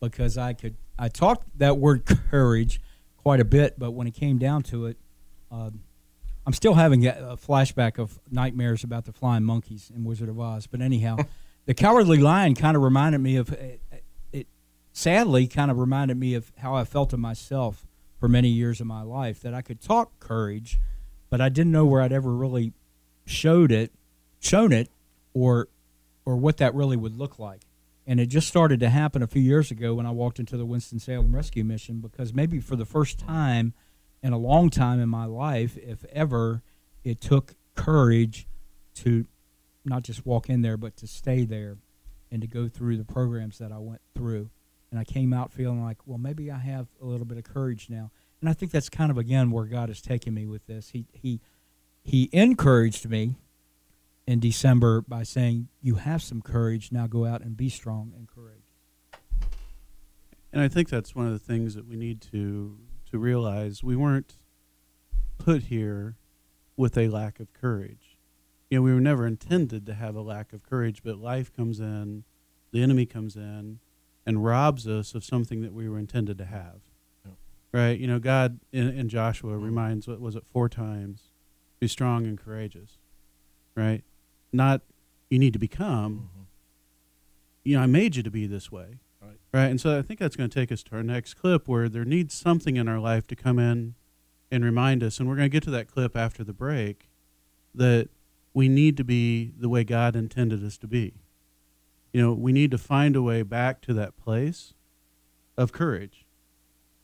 Because 0.00 0.36
I 0.36 0.52
could, 0.52 0.74
I 0.98 1.08
talked 1.08 1.46
that 1.60 1.78
word 1.78 2.04
courage 2.06 2.80
quite 3.16 3.38
a 3.38 3.44
bit, 3.44 3.78
but 3.78 3.92
when 3.92 4.08
it 4.08 4.14
came 4.14 4.38
down 4.38 4.64
to 4.64 4.86
it, 4.86 4.96
um, 5.52 5.84
I'm 6.44 6.52
still 6.52 6.74
having 6.74 7.06
a, 7.06 7.10
a 7.10 7.36
flashback 7.36 8.00
of 8.00 8.18
nightmares 8.28 8.82
about 8.82 9.04
the 9.04 9.12
flying 9.12 9.44
monkeys 9.44 9.92
in 9.94 10.02
Wizard 10.02 10.28
of 10.28 10.40
Oz. 10.40 10.66
But 10.66 10.80
anyhow, 10.80 11.18
the 11.66 11.74
Cowardly 11.74 12.18
Lion 12.18 12.56
kind 12.56 12.76
of 12.76 12.82
reminded 12.82 13.18
me 13.18 13.36
of 13.36 13.52
it. 13.52 13.80
it 14.32 14.48
sadly, 14.92 15.46
kind 15.46 15.70
of 15.70 15.78
reminded 15.78 16.16
me 16.16 16.34
of 16.34 16.50
how 16.58 16.74
I 16.74 16.82
felt 16.82 17.12
of 17.12 17.20
myself 17.20 17.86
for 18.18 18.26
many 18.28 18.48
years 18.48 18.80
of 18.80 18.88
my 18.88 19.02
life. 19.02 19.40
That 19.42 19.54
I 19.54 19.62
could 19.62 19.80
talk 19.80 20.18
courage, 20.18 20.80
but 21.30 21.40
I 21.40 21.48
didn't 21.48 21.70
know 21.70 21.86
where 21.86 22.02
I'd 22.02 22.12
ever 22.12 22.34
really 22.34 22.72
showed 23.24 23.70
it, 23.70 23.92
shown 24.40 24.72
it, 24.72 24.88
or 25.34 25.68
or 26.24 26.36
what 26.36 26.58
that 26.58 26.74
really 26.74 26.96
would 26.96 27.16
look 27.16 27.38
like. 27.38 27.62
And 28.06 28.20
it 28.20 28.26
just 28.26 28.48
started 28.48 28.80
to 28.80 28.90
happen 28.90 29.22
a 29.22 29.26
few 29.26 29.42
years 29.42 29.70
ago 29.70 29.94
when 29.94 30.06
I 30.06 30.10
walked 30.10 30.38
into 30.38 30.56
the 30.56 30.66
Winston 30.66 30.98
Salem 30.98 31.34
Rescue 31.34 31.64
Mission 31.64 32.00
because 32.00 32.34
maybe 32.34 32.60
for 32.60 32.76
the 32.76 32.84
first 32.84 33.18
time 33.18 33.74
in 34.22 34.32
a 34.32 34.38
long 34.38 34.70
time 34.70 35.00
in 35.00 35.08
my 35.08 35.24
life, 35.24 35.76
if 35.78 36.04
ever, 36.12 36.62
it 37.04 37.20
took 37.20 37.54
courage 37.74 38.46
to 38.96 39.26
not 39.84 40.02
just 40.02 40.26
walk 40.26 40.50
in 40.50 40.62
there, 40.62 40.76
but 40.76 40.96
to 40.96 41.06
stay 41.06 41.44
there 41.44 41.78
and 42.30 42.42
to 42.42 42.48
go 42.48 42.68
through 42.68 42.96
the 42.96 43.04
programs 43.04 43.58
that 43.58 43.72
I 43.72 43.78
went 43.78 44.00
through. 44.14 44.50
And 44.90 44.98
I 44.98 45.04
came 45.04 45.32
out 45.32 45.52
feeling 45.52 45.82
like, 45.82 45.98
well, 46.06 46.18
maybe 46.18 46.50
I 46.50 46.58
have 46.58 46.88
a 47.00 47.06
little 47.06 47.26
bit 47.26 47.38
of 47.38 47.44
courage 47.44 47.88
now. 47.88 48.10
And 48.40 48.48
I 48.48 48.52
think 48.52 48.72
that's 48.72 48.88
kind 48.88 49.10
of 49.10 49.18
again 49.18 49.50
where 49.50 49.64
God 49.64 49.90
is 49.90 50.00
taking 50.00 50.34
me 50.34 50.46
with 50.46 50.66
this. 50.66 50.90
He 50.90 51.06
he 51.12 51.40
he 52.02 52.30
encouraged 52.32 53.08
me 53.08 53.36
in 54.28 54.40
December 54.40 55.00
by 55.00 55.22
saying, 55.22 55.68
"You 55.80 55.94
have 55.94 56.22
some 56.22 56.42
courage. 56.42 56.92
Now 56.92 57.06
go 57.06 57.24
out 57.24 57.40
and 57.40 57.56
be 57.56 57.70
strong 57.70 58.12
and 58.14 58.28
courageous." 58.28 58.62
And 60.52 60.60
I 60.60 60.68
think 60.68 60.90
that's 60.90 61.14
one 61.14 61.26
of 61.26 61.32
the 61.32 61.38
things 61.38 61.74
that 61.74 61.86
we 61.86 61.96
need 61.96 62.20
to 62.32 62.78
to 63.10 63.18
realize. 63.18 63.82
We 63.82 63.96
weren't 63.96 64.34
put 65.38 65.64
here 65.64 66.16
with 66.76 66.98
a 66.98 67.08
lack 67.08 67.40
of 67.40 67.54
courage. 67.54 68.18
You 68.70 68.78
know, 68.78 68.82
we 68.82 68.92
were 68.92 69.00
never 69.00 69.26
intended 69.26 69.86
to 69.86 69.94
have 69.94 70.14
a 70.14 70.20
lack 70.20 70.52
of 70.52 70.62
courage, 70.62 71.02
but 71.02 71.16
life 71.16 71.50
comes 71.50 71.80
in, 71.80 72.24
the 72.70 72.82
enemy 72.82 73.06
comes 73.06 73.34
in, 73.34 73.78
and 74.26 74.44
robs 74.44 74.86
us 74.86 75.14
of 75.14 75.24
something 75.24 75.62
that 75.62 75.72
we 75.72 75.88
were 75.88 75.98
intended 75.98 76.36
to 76.36 76.44
have. 76.44 76.80
Yep. 77.24 77.34
Right? 77.72 77.98
You 77.98 78.06
know, 78.06 78.18
God 78.18 78.60
in, 78.72 78.88
in 78.88 79.08
Joshua 79.08 79.54
Mm-hmm. 79.54 79.64
reminds, 79.64 80.06
what 80.06 80.20
was 80.20 80.36
it, 80.36 80.44
four 80.46 80.68
times? 80.68 81.30
Be 81.80 81.88
strong 81.88 82.26
and 82.26 82.36
courageous. 82.36 82.98
Right? 83.74 84.04
Not 84.52 84.82
you 85.30 85.38
need 85.38 85.52
to 85.52 85.58
become. 85.58 86.30
You 87.64 87.76
know, 87.76 87.82
I 87.82 87.86
made 87.86 88.16
you 88.16 88.22
to 88.22 88.30
be 88.30 88.46
this 88.46 88.72
way. 88.72 88.98
Right. 89.20 89.36
Right. 89.52 89.66
And 89.66 89.80
so 89.80 89.98
I 89.98 90.02
think 90.02 90.20
that's 90.20 90.36
going 90.36 90.48
to 90.48 90.60
take 90.60 90.72
us 90.72 90.82
to 90.84 90.96
our 90.96 91.02
next 91.02 91.34
clip 91.34 91.68
where 91.68 91.88
there 91.88 92.04
needs 92.04 92.34
something 92.34 92.76
in 92.76 92.88
our 92.88 92.98
life 92.98 93.26
to 93.26 93.36
come 93.36 93.58
in 93.58 93.94
and 94.50 94.64
remind 94.64 95.02
us. 95.02 95.18
And 95.18 95.28
we're 95.28 95.36
going 95.36 95.50
to 95.50 95.52
get 95.52 95.62
to 95.64 95.70
that 95.72 95.88
clip 95.88 96.16
after 96.16 96.42
the 96.42 96.54
break 96.54 97.08
that 97.74 98.08
we 98.54 98.68
need 98.68 98.96
to 98.96 99.04
be 99.04 99.52
the 99.58 99.68
way 99.68 99.84
God 99.84 100.16
intended 100.16 100.64
us 100.64 100.78
to 100.78 100.86
be. 100.86 101.14
You 102.12 102.22
know, 102.22 102.32
we 102.32 102.52
need 102.52 102.70
to 102.70 102.78
find 102.78 103.14
a 103.14 103.22
way 103.22 103.42
back 103.42 103.80
to 103.82 103.94
that 103.94 104.16
place 104.16 104.72
of 105.56 105.72
courage, 105.72 106.24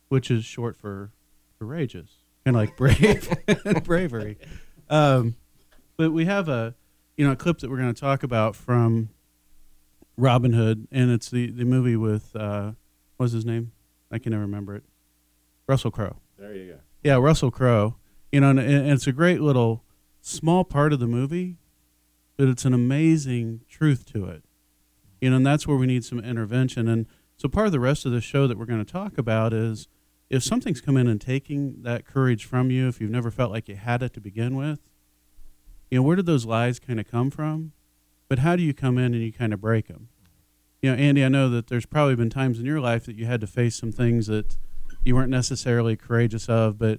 which 0.09 0.31
is 0.31 0.45
short 0.45 0.77
for 0.77 1.13
courageous, 1.59 2.23
kind 2.45 2.57
of 2.57 2.63
like 2.63 2.77
brave 2.77 3.33
and 3.65 3.85
bravery. 3.85 4.39
Um, 4.89 5.37
but 5.97 6.13
we 6.13 6.25
have 6.25 6.49
a, 6.49 6.75
you 7.17 7.27
know, 7.27 7.33
a 7.33 7.37
clip 7.37 7.59
that 7.59 7.71
we're 7.71 7.79
going 7.79 7.93
to 7.93 8.01
talk 8.01 8.23
about 8.23 8.57
from 8.57 9.11
Robin 10.17 10.53
Hood, 10.53 10.89
and 10.91 11.11
it's 11.11 11.31
the, 11.31 11.51
the 11.51 11.65
movie 11.65 11.97
with 11.97 12.35
uh, 12.37 12.73
what's 13.17 13.33
his 13.33 13.45
name? 13.45 13.73
I 14.11 14.19
can 14.19 14.31
never 14.31 14.43
remember 14.43 14.77
it. 14.77 14.85
Russell 15.67 15.91
Crowe. 15.91 16.17
There 16.39 16.55
you 16.55 16.73
go. 16.73 16.79
Yeah, 17.03 17.17
Russell 17.17 17.51
Crowe. 17.51 17.97
You 18.33 18.41
know, 18.41 18.51
and, 18.51 18.59
and 18.59 18.91
it's 18.91 19.07
a 19.07 19.13
great 19.13 19.41
little 19.41 19.85
small 20.21 20.65
part 20.65 20.93
of 20.93 21.01
the 21.01 21.07
movie, 21.07 21.59
but 22.37 22.49
it's 22.49 22.65
an 22.65 22.75
amazing 22.75 23.61
truth 23.69 24.07
to 24.13 24.27
it. 24.27 24.45
You 25.21 25.31
know, 25.31 25.37
and 25.37 25.47
that's 25.47 25.67
where 25.67 25.77
we 25.77 25.87
need 25.87 26.05
some 26.05 26.19
intervention. 26.19 26.89
And 26.89 27.07
so 27.37 27.49
part 27.49 27.67
of 27.67 27.73
the 27.73 27.81
rest 27.81 28.05
of 28.05 28.13
the 28.13 28.21
show 28.21 28.47
that 28.47 28.59
we're 28.59 28.67
going 28.67 28.85
to 28.85 28.93
talk 28.93 29.19
about 29.19 29.53
is 29.53 29.89
if 30.31 30.43
something's 30.43 30.81
come 30.81 30.97
in 30.97 31.07
and 31.07 31.21
taking 31.21 31.83
that 31.83 32.05
courage 32.05 32.45
from 32.45 32.71
you, 32.71 32.89
if 32.89 33.01
you've 33.01 33.11
never 33.11 33.31
felt 33.31 33.51
like 33.51 33.69
you 33.69 33.77
had 33.77 34.03
it 34.03 34.13
to 34.15 34.21
begin 34.21 34.57
with, 34.57 34.81
you 35.95 36.01
know, 36.01 36.03
where 36.03 36.17
did 36.17 36.27
those 36.27 36.45
lies 36.45 36.81
kind 36.81 36.99
of 36.99 37.09
come 37.09 37.31
from? 37.31 37.71
But 38.27 38.41
how 38.41 38.57
do 38.57 38.65
you 38.65 38.75
come 38.75 38.99
in 38.99 39.15
and 39.15 39.23
you 39.23 39.33
kind 39.33 39.55
of 39.55 39.61
break 39.61 39.87
them? 39.87 40.09
You 40.83 40.91
know, 40.91 40.97
Andy, 40.97 41.25
I 41.25 41.29
know 41.29 41.49
that 41.51 41.69
there's 41.69 41.87
probably 41.87 42.17
been 42.17 42.31
times 42.31 42.59
in 42.59 42.67
your 42.67 42.81
life 42.81 43.07
that 43.07 43.15
you 43.15 43.27
had 43.27 43.41
to 43.43 43.47
face 43.47 43.77
some 43.77 43.93
things 43.93 44.27
that 44.27 44.57
you 45.05 45.15
weren't 45.15 45.31
necessarily 45.31 45.95
courageous 45.95 46.49
of, 46.49 46.81
but 46.81 46.99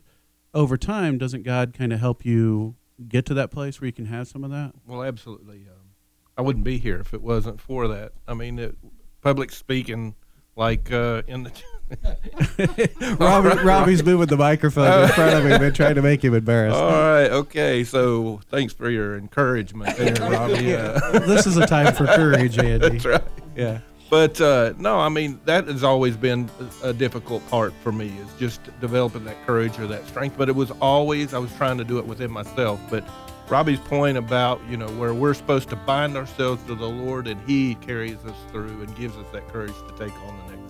over 0.53 0.77
time, 0.77 1.17
doesn't 1.17 1.43
God 1.43 1.73
kind 1.73 1.91
of 1.91 1.99
help 1.99 2.23
you 2.23 2.75
get 3.09 3.25
to 3.25 3.33
that 3.33 3.51
place 3.51 3.81
where 3.81 3.87
you 3.87 3.91
can 3.91 4.05
have 4.05 4.29
some 4.29 4.45
of 4.45 4.51
that? 4.51 4.71
Well, 4.87 5.03
absolutely. 5.03 5.67
Um, 5.69 5.89
I 6.37 6.41
wouldn't 6.41 6.63
be 6.63 6.77
here 6.77 7.01
if 7.01 7.13
it 7.13 7.21
wasn't 7.21 7.59
for 7.59 7.89
that. 7.89 8.13
I 8.29 8.33
mean, 8.33 8.59
it, 8.59 8.77
public 9.19 9.51
speaking, 9.51 10.15
like 10.55 10.89
uh, 10.89 11.21
in 11.27 11.43
the. 11.43 11.51
Robbie, 13.19 13.63
Robbie's 13.63 14.03
moving 14.03 14.27
the 14.27 14.37
microphone 14.37 15.03
in 15.03 15.09
front 15.09 15.33
of 15.35 15.45
him 15.45 15.61
and 15.61 15.75
trying 15.75 15.95
to 15.95 16.01
make 16.01 16.23
him 16.23 16.33
embarrassed. 16.33 16.77
All 16.77 16.91
right. 16.91 17.31
Okay. 17.31 17.83
So 17.83 18.41
thanks 18.49 18.73
for 18.73 18.89
your 18.89 19.17
encouragement 19.17 19.95
there, 19.97 20.15
Robbie. 20.15 20.75
Uh, 20.75 21.19
this 21.19 21.45
is 21.45 21.57
a 21.57 21.67
time 21.67 21.93
for 21.93 22.05
courage, 22.05 22.57
Andy. 22.57 22.89
that's 22.89 23.05
right. 23.05 23.23
Yeah. 23.55 23.79
But 24.09 24.39
uh, 24.39 24.73
no, 24.77 24.99
I 24.99 25.09
mean 25.09 25.39
that 25.45 25.67
has 25.67 25.83
always 25.83 26.15
been 26.15 26.49
a 26.83 26.93
difficult 26.93 27.47
part 27.49 27.73
for 27.81 27.91
me 27.91 28.07
is 28.19 28.27
just 28.39 28.61
developing 28.79 29.25
that 29.25 29.45
courage 29.45 29.77
or 29.79 29.87
that 29.87 30.07
strength. 30.07 30.37
But 30.37 30.49
it 30.49 30.55
was 30.55 30.71
always 30.81 31.33
I 31.33 31.39
was 31.39 31.53
trying 31.55 31.77
to 31.79 31.83
do 31.83 31.97
it 31.97 32.05
within 32.05 32.31
myself. 32.31 32.79
But 32.89 33.03
Robbie's 33.49 33.79
point 33.79 34.17
about 34.17 34.61
you 34.69 34.77
know 34.77 34.87
where 34.89 35.13
we're 35.13 35.33
supposed 35.33 35.69
to 35.69 35.75
bind 35.75 36.17
ourselves 36.17 36.63
to 36.65 36.75
the 36.75 36.87
Lord 36.87 37.27
and 37.27 37.39
He 37.47 37.75
carries 37.75 38.17
us 38.25 38.37
through 38.51 38.81
and 38.81 38.95
gives 38.95 39.17
us 39.17 39.25
that 39.33 39.47
courage 39.49 39.73
to 39.73 39.95
take 39.97 40.13
on 40.21 40.37
the 40.37 40.55
next. 40.55 40.64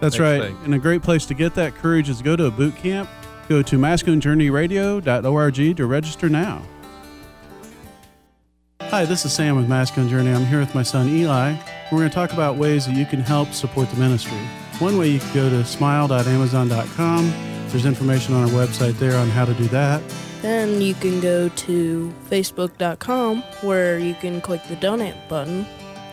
That's 0.00 0.18
right. 0.18 0.42
thing. 0.42 0.58
And 0.64 0.74
a 0.74 0.78
great 0.78 1.02
place 1.02 1.26
to 1.26 1.34
get 1.34 1.54
that 1.54 1.74
courage 1.74 2.08
is 2.08 2.22
go 2.22 2.36
to 2.36 2.46
a 2.46 2.50
boot 2.50 2.74
camp. 2.76 3.08
Go 3.48 3.62
to 3.62 3.76
masculinejourneyradio.org 3.76 5.76
to 5.76 5.86
register 5.86 6.28
now. 6.28 6.62
Hi, 8.82 9.04
this 9.04 9.24
is 9.24 9.32
Sam 9.32 9.56
with 9.56 9.68
Masculine 9.68 10.08
Journey. 10.08 10.32
I'm 10.32 10.46
here 10.46 10.58
with 10.58 10.74
my 10.74 10.82
son 10.82 11.08
Eli. 11.08 11.54
We're 11.92 11.98
going 11.98 12.08
to 12.08 12.14
talk 12.14 12.32
about 12.32 12.56
ways 12.56 12.86
that 12.86 12.96
you 12.96 13.06
can 13.06 13.20
help 13.20 13.52
support 13.52 13.88
the 13.90 13.96
ministry. 13.96 14.38
One 14.78 14.98
way 14.98 15.08
you 15.08 15.20
can 15.20 15.34
go 15.34 15.50
to 15.50 15.64
smile.amazon.com. 15.64 17.30
There's 17.68 17.86
information 17.86 18.34
on 18.34 18.42
our 18.44 18.50
website 18.50 18.98
there 18.98 19.16
on 19.16 19.28
how 19.28 19.44
to 19.44 19.54
do 19.54 19.64
that. 19.68 20.02
Then 20.42 20.80
you 20.80 20.94
can 20.94 21.20
go 21.20 21.48
to 21.48 22.14
facebook.com 22.28 23.42
where 23.62 23.98
you 23.98 24.14
can 24.14 24.40
click 24.40 24.62
the 24.68 24.76
donate 24.76 25.14
button, 25.28 25.66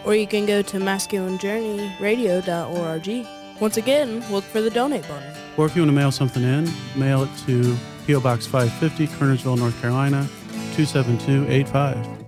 or 0.05 0.15
you 0.15 0.27
can 0.27 0.45
go 0.45 0.61
to 0.61 0.77
masculinejourneyradio.org. 0.77 3.27
Once 3.59 3.77
again, 3.77 4.23
look 4.31 4.43
for 4.43 4.61
the 4.61 4.69
donate 4.69 5.07
button. 5.07 5.33
Or 5.57 5.65
if 5.65 5.75
you 5.75 5.81
want 5.81 5.89
to 5.89 5.95
mail 5.95 6.11
something 6.11 6.43
in, 6.43 6.69
mail 6.95 7.23
it 7.23 7.29
to 7.47 7.75
P.O. 8.05 8.19
Box 8.19 8.45
550, 8.45 9.07
Kernersville, 9.17 9.57
North 9.57 9.79
Carolina, 9.81 10.27
27285. 10.75 12.25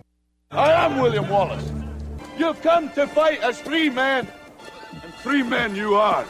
I 0.52 0.72
am 0.72 1.00
William 1.00 1.30
Wallace. 1.30 1.72
You've 2.38 2.62
come 2.64 2.90
to 2.94 3.06
fight 3.06 3.42
as 3.42 3.62
free 3.62 3.90
men, 3.90 4.28
and 4.92 5.14
free 5.16 5.44
men 5.44 5.76
you 5.76 5.94
are. 5.94 6.26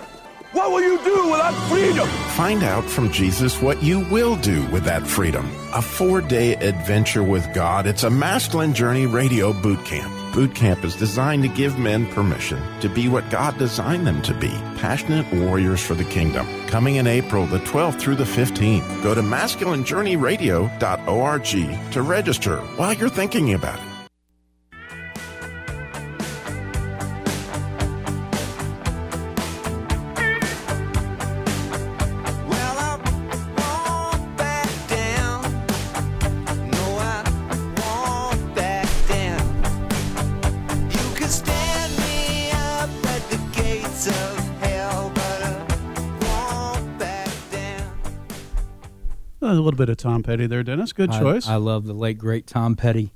What 0.52 0.72
will 0.72 0.82
you 0.82 0.98
do 1.04 1.30
without 1.32 1.54
freedom? 1.70 2.08
Find 2.36 2.64
out 2.64 2.84
from 2.84 3.12
Jesus 3.12 3.62
what 3.62 3.82
you 3.84 4.00
will 4.12 4.36
do 4.36 4.66
with 4.72 4.84
that 4.84 5.06
freedom. 5.06 5.46
A 5.74 5.82
four 5.82 6.22
day 6.22 6.56
adventure 6.56 7.24
with 7.24 7.48
God. 7.54 7.86
It's 7.86 8.04
a 8.04 8.10
masculine 8.10 8.74
journey 8.74 9.06
radio 9.06 9.54
boot 9.54 9.86
camp. 9.86 10.12
Boot 10.34 10.54
camp 10.54 10.86
is 10.86 10.96
designed 10.96 11.42
to 11.44 11.50
give 11.50 11.80
men 11.80 12.06
permission 12.08 12.62
to 12.82 12.90
be 12.90 13.08
what 13.08 13.30
God 13.30 13.58
designed 13.58 14.06
them 14.06 14.22
to 14.22 14.34
be 14.34 14.52
passionate 14.78 15.32
warriors 15.34 15.82
for 15.82 15.96
the 15.96 16.04
kingdom. 16.06 16.48
Coming 16.68 16.98
in 16.98 17.08
April 17.08 17.46
the 17.46 17.60
12th 17.60 18.00
through 18.00 18.16
the 18.16 18.24
15th. 18.24 19.04
Go 19.04 19.14
to 19.16 19.22
masculinejourneyradio.org 19.22 21.92
to 21.92 22.02
register 22.02 22.58
while 22.78 22.94
you're 22.94 23.10
thinking 23.10 23.54
about 23.54 23.80
it. 23.80 23.89
A 49.58 49.62
little 49.62 49.78
bit 49.78 49.90
of 49.90 49.98
Tom 49.98 50.24
Petty 50.24 50.48
there, 50.48 50.64
Dennis. 50.64 50.94
Good 50.94 51.10
I- 51.12 51.20
choice. 51.20 51.48
I, 51.48 51.56
love 51.56 51.86
the 51.86 51.94
late 51.94 52.18
great 52.18 52.48
Tom 52.48 52.76
Petty. 52.76 53.12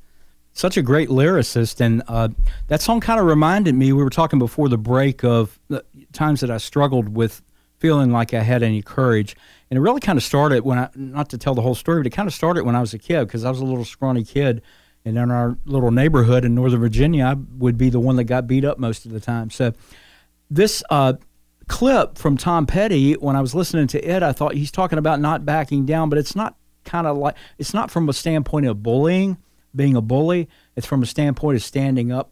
Such 0.56 0.78
a 0.78 0.82
great 0.84 1.10
lyricist, 1.10 1.82
and 1.82 2.04
uh, 2.08 2.30
that 2.68 2.82
song 2.82 3.00
kind 3.02 3.20
of 3.20 3.26
reminded 3.26 3.74
me. 3.74 3.92
We 3.92 4.04
were 4.04 4.12
talking 4.12 4.38
before 4.38 4.70
the 4.70 4.78
break 4.78 5.24
of 5.24 5.60
the 5.68 5.84
times 6.12 6.42
that 6.42 6.52
I 6.52 6.58
struggled 6.58 7.16
with 7.16 7.42
feeling 7.80 8.12
like 8.12 8.36
I 8.36 8.42
had 8.42 8.62
any 8.62 8.84
courage, 8.84 9.36
and 9.72 9.78
it 9.78 9.82
really 9.82 10.00
kind 10.00 10.16
of 10.16 10.24
started 10.24 10.64
when 10.64 10.78
I. 10.78 10.90
Not 10.96 11.30
to 11.30 11.40
tell 11.40 11.56
the 11.56 11.64
whole 11.64 11.74
story, 11.74 12.02
but 12.02 12.08
it 12.08 12.12
kind 12.12 12.28
of 12.28 12.36
started 12.36 12.66
when 12.66 12.76
I 12.76 12.82
was 12.82 12.94
a 12.94 13.00
kid 13.00 13.26
because 13.26 13.44
I 13.46 13.50
was 13.50 13.62
a 13.62 13.66
little 13.66 13.84
scrawny 13.84 14.24
kid, 14.24 14.62
and 15.06 15.18
in 15.18 15.32
our 15.32 15.58
little 15.66 15.90
neighborhood 15.90 16.46
in 16.46 16.54
Northern 16.54 16.80
Virginia, 16.80 17.26
I 17.26 17.34
would 17.58 17.78
be 17.78 17.90
the 17.90 18.00
one 18.00 18.16
that 18.18 18.26
got 18.26 18.46
beat 18.46 18.64
up 18.64 18.78
most 18.78 19.06
of 19.06 19.12
the 19.12 19.20
time. 19.20 19.50
So, 19.50 19.74
this 20.52 20.84
uh, 20.92 21.14
clip 21.68 22.18
from 22.18 22.38
Tom 22.38 22.66
Petty, 22.66 23.14
when 23.14 23.36
I 23.36 23.42
was 23.42 23.56
listening 23.56 23.88
to 23.88 24.08
it, 24.08 24.24
I 24.24 24.32
thought 24.32 24.56
he's 24.56 24.72
talking 24.72 25.00
about 25.00 25.20
not 25.20 25.46
backing 25.46 25.86
down, 25.86 26.10
but 26.10 26.18
it's 26.20 26.36
not 26.36 26.56
kind 26.84 27.08
of 27.08 27.18
like 27.18 27.36
it's 27.58 27.74
not 27.74 27.90
from 27.92 28.10
a 28.10 28.14
standpoint 28.14 28.66
of 28.66 28.84
bullying, 28.84 29.38
being 29.76 29.96
a 29.96 30.02
bully. 30.02 30.50
It's 30.76 30.88
from 30.88 31.02
a 31.02 31.06
standpoint 31.06 31.56
of 31.56 31.64
standing 31.64 32.12
up 32.12 32.32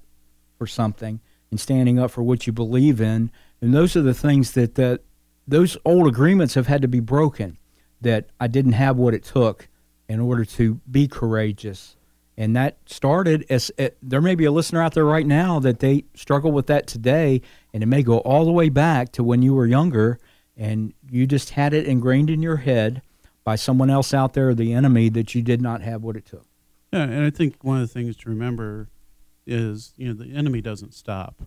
for 0.57 0.67
something 0.67 1.19
and 1.49 1.59
standing 1.59 1.97
up 1.99 2.11
for 2.11 2.23
what 2.23 2.45
you 2.47 2.53
believe 2.53 3.01
in. 3.01 3.31
And 3.61 3.73
those 3.73 3.95
are 3.95 4.01
the 4.01 4.13
things 4.13 4.51
that 4.51 4.75
that 4.75 5.01
those 5.47 5.77
old 5.85 6.07
agreements 6.07 6.53
have 6.55 6.67
had 6.67 6.81
to 6.81 6.87
be 6.87 6.99
broken. 6.99 7.57
that 8.01 8.29
I 8.39 8.47
didn't 8.47 8.73
have 8.73 8.97
what 8.97 9.13
it 9.13 9.23
took 9.23 9.67
in 10.09 10.19
order 10.19 10.43
to 10.43 10.81
be 10.89 11.07
courageous. 11.07 11.95
And 12.41 12.55
that 12.55 12.77
started 12.87 13.45
as 13.51 13.71
uh, 13.77 13.89
there 14.01 14.19
may 14.19 14.33
be 14.33 14.45
a 14.45 14.51
listener 14.51 14.81
out 14.81 14.95
there 14.95 15.05
right 15.05 15.27
now 15.27 15.59
that 15.59 15.77
they 15.77 16.05
struggle 16.15 16.51
with 16.51 16.65
that 16.65 16.87
today, 16.87 17.39
and 17.71 17.83
it 17.83 17.85
may 17.85 18.01
go 18.01 18.17
all 18.17 18.45
the 18.45 18.51
way 18.51 18.67
back 18.67 19.11
to 19.11 19.23
when 19.23 19.43
you 19.43 19.53
were 19.53 19.67
younger 19.67 20.17
and 20.57 20.91
you 21.07 21.27
just 21.27 21.51
had 21.51 21.71
it 21.71 21.85
ingrained 21.85 22.31
in 22.31 22.41
your 22.41 22.55
head 22.55 23.03
by 23.43 23.55
someone 23.55 23.91
else 23.91 24.11
out 24.11 24.33
there, 24.33 24.55
the 24.55 24.73
enemy, 24.73 25.07
that 25.09 25.35
you 25.35 25.43
did 25.43 25.61
not 25.61 25.83
have 25.83 26.01
what 26.01 26.15
it 26.15 26.25
took. 26.25 26.47
Yeah, 26.91 27.03
and 27.03 27.23
I 27.23 27.29
think 27.29 27.63
one 27.63 27.79
of 27.79 27.87
the 27.87 27.93
things 27.93 28.17
to 28.17 28.29
remember 28.29 28.89
is 29.45 29.93
you 29.95 30.07
know 30.07 30.15
the 30.15 30.33
enemy 30.33 30.61
doesn't 30.61 30.95
stop, 30.95 31.43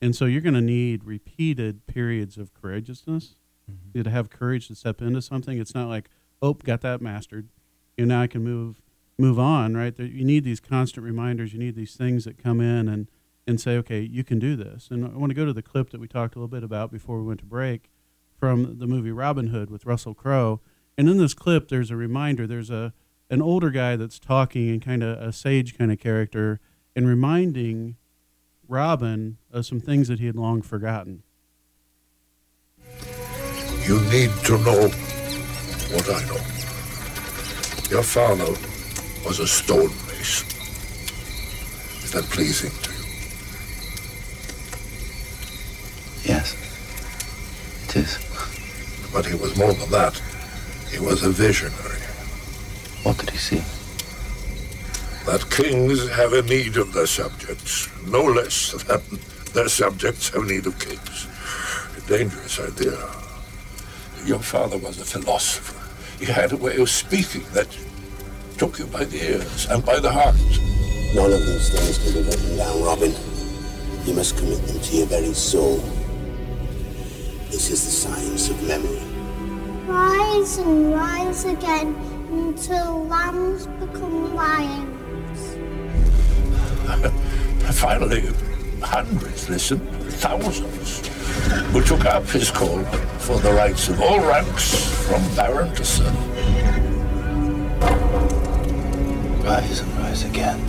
and 0.00 0.16
so 0.16 0.24
you're 0.24 0.40
going 0.40 0.54
to 0.54 0.62
need 0.62 1.04
repeated 1.04 1.86
periods 1.86 2.38
of 2.38 2.54
courageousness 2.54 3.36
you 3.92 4.02
to 4.02 4.08
have 4.08 4.30
courage 4.30 4.68
to 4.68 4.74
step 4.74 5.02
into 5.02 5.20
something. 5.20 5.58
It's 5.58 5.74
not 5.74 5.90
like 5.90 6.08
oh 6.40 6.54
got 6.54 6.80
that 6.80 7.02
mastered, 7.02 7.50
and 7.98 8.08
now 8.08 8.22
I 8.22 8.28
can 8.28 8.42
move 8.42 8.81
move 9.22 9.38
on. 9.38 9.74
Right? 9.74 9.98
You 9.98 10.24
need 10.24 10.44
these 10.44 10.60
constant 10.60 11.04
reminders. 11.04 11.54
You 11.54 11.58
need 11.58 11.76
these 11.76 11.94
things 11.94 12.24
that 12.24 12.36
come 12.36 12.60
in 12.60 12.88
and 12.88 13.08
and 13.46 13.60
say 13.60 13.76
okay 13.76 14.00
you 14.00 14.22
can 14.22 14.38
do 14.38 14.54
this. 14.56 14.88
And 14.90 15.04
I 15.04 15.16
want 15.16 15.30
to 15.30 15.34
go 15.34 15.46
to 15.46 15.52
the 15.52 15.62
clip 15.62 15.90
that 15.90 16.00
we 16.00 16.08
talked 16.08 16.34
a 16.34 16.38
little 16.38 16.48
bit 16.48 16.62
about 16.62 16.92
before 16.92 17.18
we 17.18 17.26
went 17.26 17.40
to 17.40 17.46
break 17.46 17.90
from 18.38 18.78
the 18.78 18.86
movie 18.86 19.12
Robin 19.12 19.48
Hood 19.48 19.70
with 19.70 19.86
Russell 19.86 20.14
Crowe. 20.14 20.60
And 20.98 21.08
in 21.08 21.16
this 21.16 21.32
clip, 21.32 21.68
there's 21.68 21.90
a 21.90 21.96
reminder. 21.96 22.46
There's 22.46 22.70
a 22.70 22.92
an 23.30 23.40
older 23.40 23.70
guy 23.70 23.96
that's 23.96 24.18
talking 24.18 24.68
and 24.68 24.82
kind 24.82 25.02
of 25.02 25.18
a 25.18 25.32
sage 25.32 25.78
kind 25.78 25.90
of 25.90 25.98
character 25.98 26.60
and 26.94 27.08
reminding 27.08 27.96
Robin 28.68 29.38
of 29.50 29.64
some 29.64 29.80
things 29.80 30.08
that 30.08 30.18
he 30.18 30.26
had 30.26 30.36
long 30.36 30.60
forgotten. 30.60 31.22
You 33.86 34.00
need 34.10 34.30
to 34.44 34.58
know 34.58 34.88
what 35.92 36.10
I 36.10 36.24
know. 36.26 36.40
Your 37.90 38.02
father 38.02 38.71
was 39.24 39.38
a 39.40 39.46
stonemason. 39.46 40.48
Is 42.02 42.12
that 42.12 42.24
pleasing 42.24 42.70
to 42.82 42.90
you? 42.90 43.04
Yes, 46.24 46.54
it 47.84 47.96
is. 47.96 48.18
But 49.12 49.26
he 49.26 49.34
was 49.34 49.56
more 49.56 49.72
than 49.72 49.90
that. 49.90 50.20
He 50.90 50.98
was 50.98 51.22
a 51.22 51.30
visionary. 51.30 52.00
What 53.02 53.18
did 53.18 53.30
he 53.30 53.38
see? 53.38 53.62
That 55.26 55.48
kings 55.50 56.08
have 56.10 56.32
a 56.32 56.42
need 56.42 56.76
of 56.76 56.92
their 56.92 57.06
subjects, 57.06 57.88
no 58.06 58.24
less 58.24 58.72
than 58.84 59.00
their 59.54 59.68
subjects 59.68 60.30
have 60.30 60.44
need 60.44 60.66
of 60.66 60.78
kings. 60.78 61.26
A 61.96 62.08
dangerous 62.08 62.58
idea. 62.60 62.98
Your 64.24 64.40
father 64.40 64.78
was 64.78 65.00
a 65.00 65.04
philosopher. 65.04 65.78
He 66.18 66.30
had 66.30 66.52
a 66.52 66.56
way 66.56 66.76
of 66.76 66.90
speaking 66.90 67.44
that 67.52 67.68
took 68.58 68.78
you 68.78 68.86
by 68.86 69.04
the 69.04 69.22
ears 69.22 69.66
and 69.66 69.84
by 69.84 69.98
the 69.98 70.10
heart. 70.10 70.34
None 71.14 71.32
of 71.32 71.44
these 71.46 71.68
things 71.70 71.98
can 71.98 72.12
be 72.22 72.28
written 72.28 72.56
down, 72.56 72.82
Robin. 72.82 73.12
You 74.04 74.14
must 74.14 74.36
commit 74.36 74.62
them 74.66 74.80
to 74.80 74.96
your 74.96 75.06
very 75.06 75.32
soul. 75.34 75.76
This 77.50 77.70
is 77.70 77.84
the 77.84 77.90
science 77.90 78.50
of 78.50 78.62
memory. 78.66 79.02
Rise 79.86 80.58
and 80.58 80.92
rise 80.92 81.44
again 81.44 81.94
until 82.30 83.04
lambs 83.06 83.66
become 83.66 84.34
lions. 84.34 85.40
Finally, 87.78 88.28
hundreds 88.80 89.48
listened, 89.48 89.86
thousands, 90.14 91.06
who 91.72 91.82
took 91.82 92.04
up 92.06 92.24
his 92.24 92.50
call 92.50 92.82
for 93.18 93.38
the 93.40 93.52
rights 93.52 93.88
of 93.88 94.00
all 94.00 94.20
ranks, 94.20 95.06
from 95.06 95.22
baron 95.34 95.74
to 95.74 95.84
serf. 95.84 96.31
Rise 99.42 99.80
and 99.80 99.92
rise 99.98 100.24
again. 100.24 100.60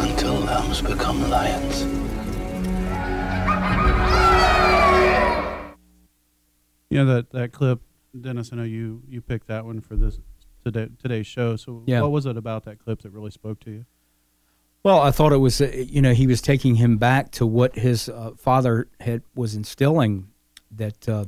Until 0.00 0.34
lambs 0.34 0.80
become 0.80 1.28
lions. 1.28 1.82
You 6.88 7.04
know 7.04 7.14
that 7.14 7.30
that 7.30 7.52
clip, 7.52 7.80
Dennis. 8.18 8.50
I 8.52 8.56
know 8.56 8.62
you 8.64 9.02
you 9.08 9.20
picked 9.20 9.46
that 9.48 9.64
one 9.64 9.80
for 9.80 9.94
this 9.96 10.18
today 10.64 10.88
today's 11.00 11.26
show. 11.26 11.56
So 11.56 11.82
Yeah. 11.86 12.00
what 12.02 12.10
was 12.12 12.26
it 12.26 12.36
about 12.36 12.64
that 12.64 12.78
clip 12.78 13.02
that 13.02 13.10
really 13.12 13.30
spoke 13.30 13.60
to 13.60 13.70
you? 13.70 13.84
Well, 14.82 15.00
I 15.00 15.10
thought 15.10 15.32
it 15.34 15.38
was, 15.38 15.60
uh, 15.60 15.70
you 15.74 16.00
know, 16.00 16.14
he 16.14 16.26
was 16.26 16.40
taking 16.40 16.76
him 16.76 16.96
back 16.96 17.30
to 17.32 17.44
what 17.46 17.76
his 17.76 18.08
uh, 18.08 18.30
father 18.38 18.88
had 19.00 19.22
was 19.34 19.54
instilling 19.54 20.28
that 20.70 21.06
uh, 21.08 21.26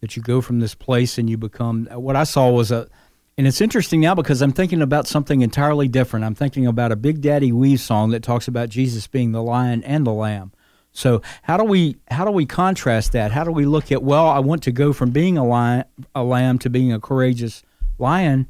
that 0.00 0.16
you 0.16 0.22
go 0.22 0.40
from 0.40 0.60
this 0.60 0.74
place 0.74 1.18
and 1.18 1.28
you 1.28 1.36
become. 1.36 1.86
What 1.92 2.16
I 2.16 2.24
saw 2.24 2.50
was 2.50 2.70
a, 2.72 2.88
and 3.36 3.46
it's 3.46 3.60
interesting 3.60 4.00
now 4.00 4.14
because 4.14 4.42
I'm 4.42 4.52
thinking 4.52 4.82
about 4.82 5.06
something 5.06 5.40
entirely 5.40 5.88
different. 5.88 6.24
I'm 6.24 6.34
thinking 6.34 6.66
about 6.66 6.92
a 6.92 6.96
Big 6.96 7.20
Daddy 7.20 7.52
Weave 7.52 7.80
song 7.80 8.10
that 8.10 8.22
talks 8.22 8.48
about 8.48 8.68
Jesus 8.68 9.06
being 9.06 9.32
the 9.32 9.42
lion 9.42 9.82
and 9.84 10.06
the 10.06 10.12
lamb. 10.12 10.52
So 10.92 11.22
how 11.42 11.56
do 11.56 11.64
we 11.64 11.96
how 12.08 12.24
do 12.24 12.30
we 12.30 12.46
contrast 12.46 13.12
that? 13.12 13.32
How 13.32 13.42
do 13.42 13.50
we 13.50 13.66
look 13.66 13.90
at 13.90 14.02
well, 14.02 14.28
I 14.28 14.38
want 14.38 14.62
to 14.64 14.72
go 14.72 14.92
from 14.92 15.10
being 15.10 15.36
a 15.36 15.44
lion, 15.44 15.84
a 16.14 16.22
lamb 16.22 16.58
to 16.60 16.70
being 16.70 16.92
a 16.92 17.00
courageous 17.00 17.62
lion, 17.98 18.46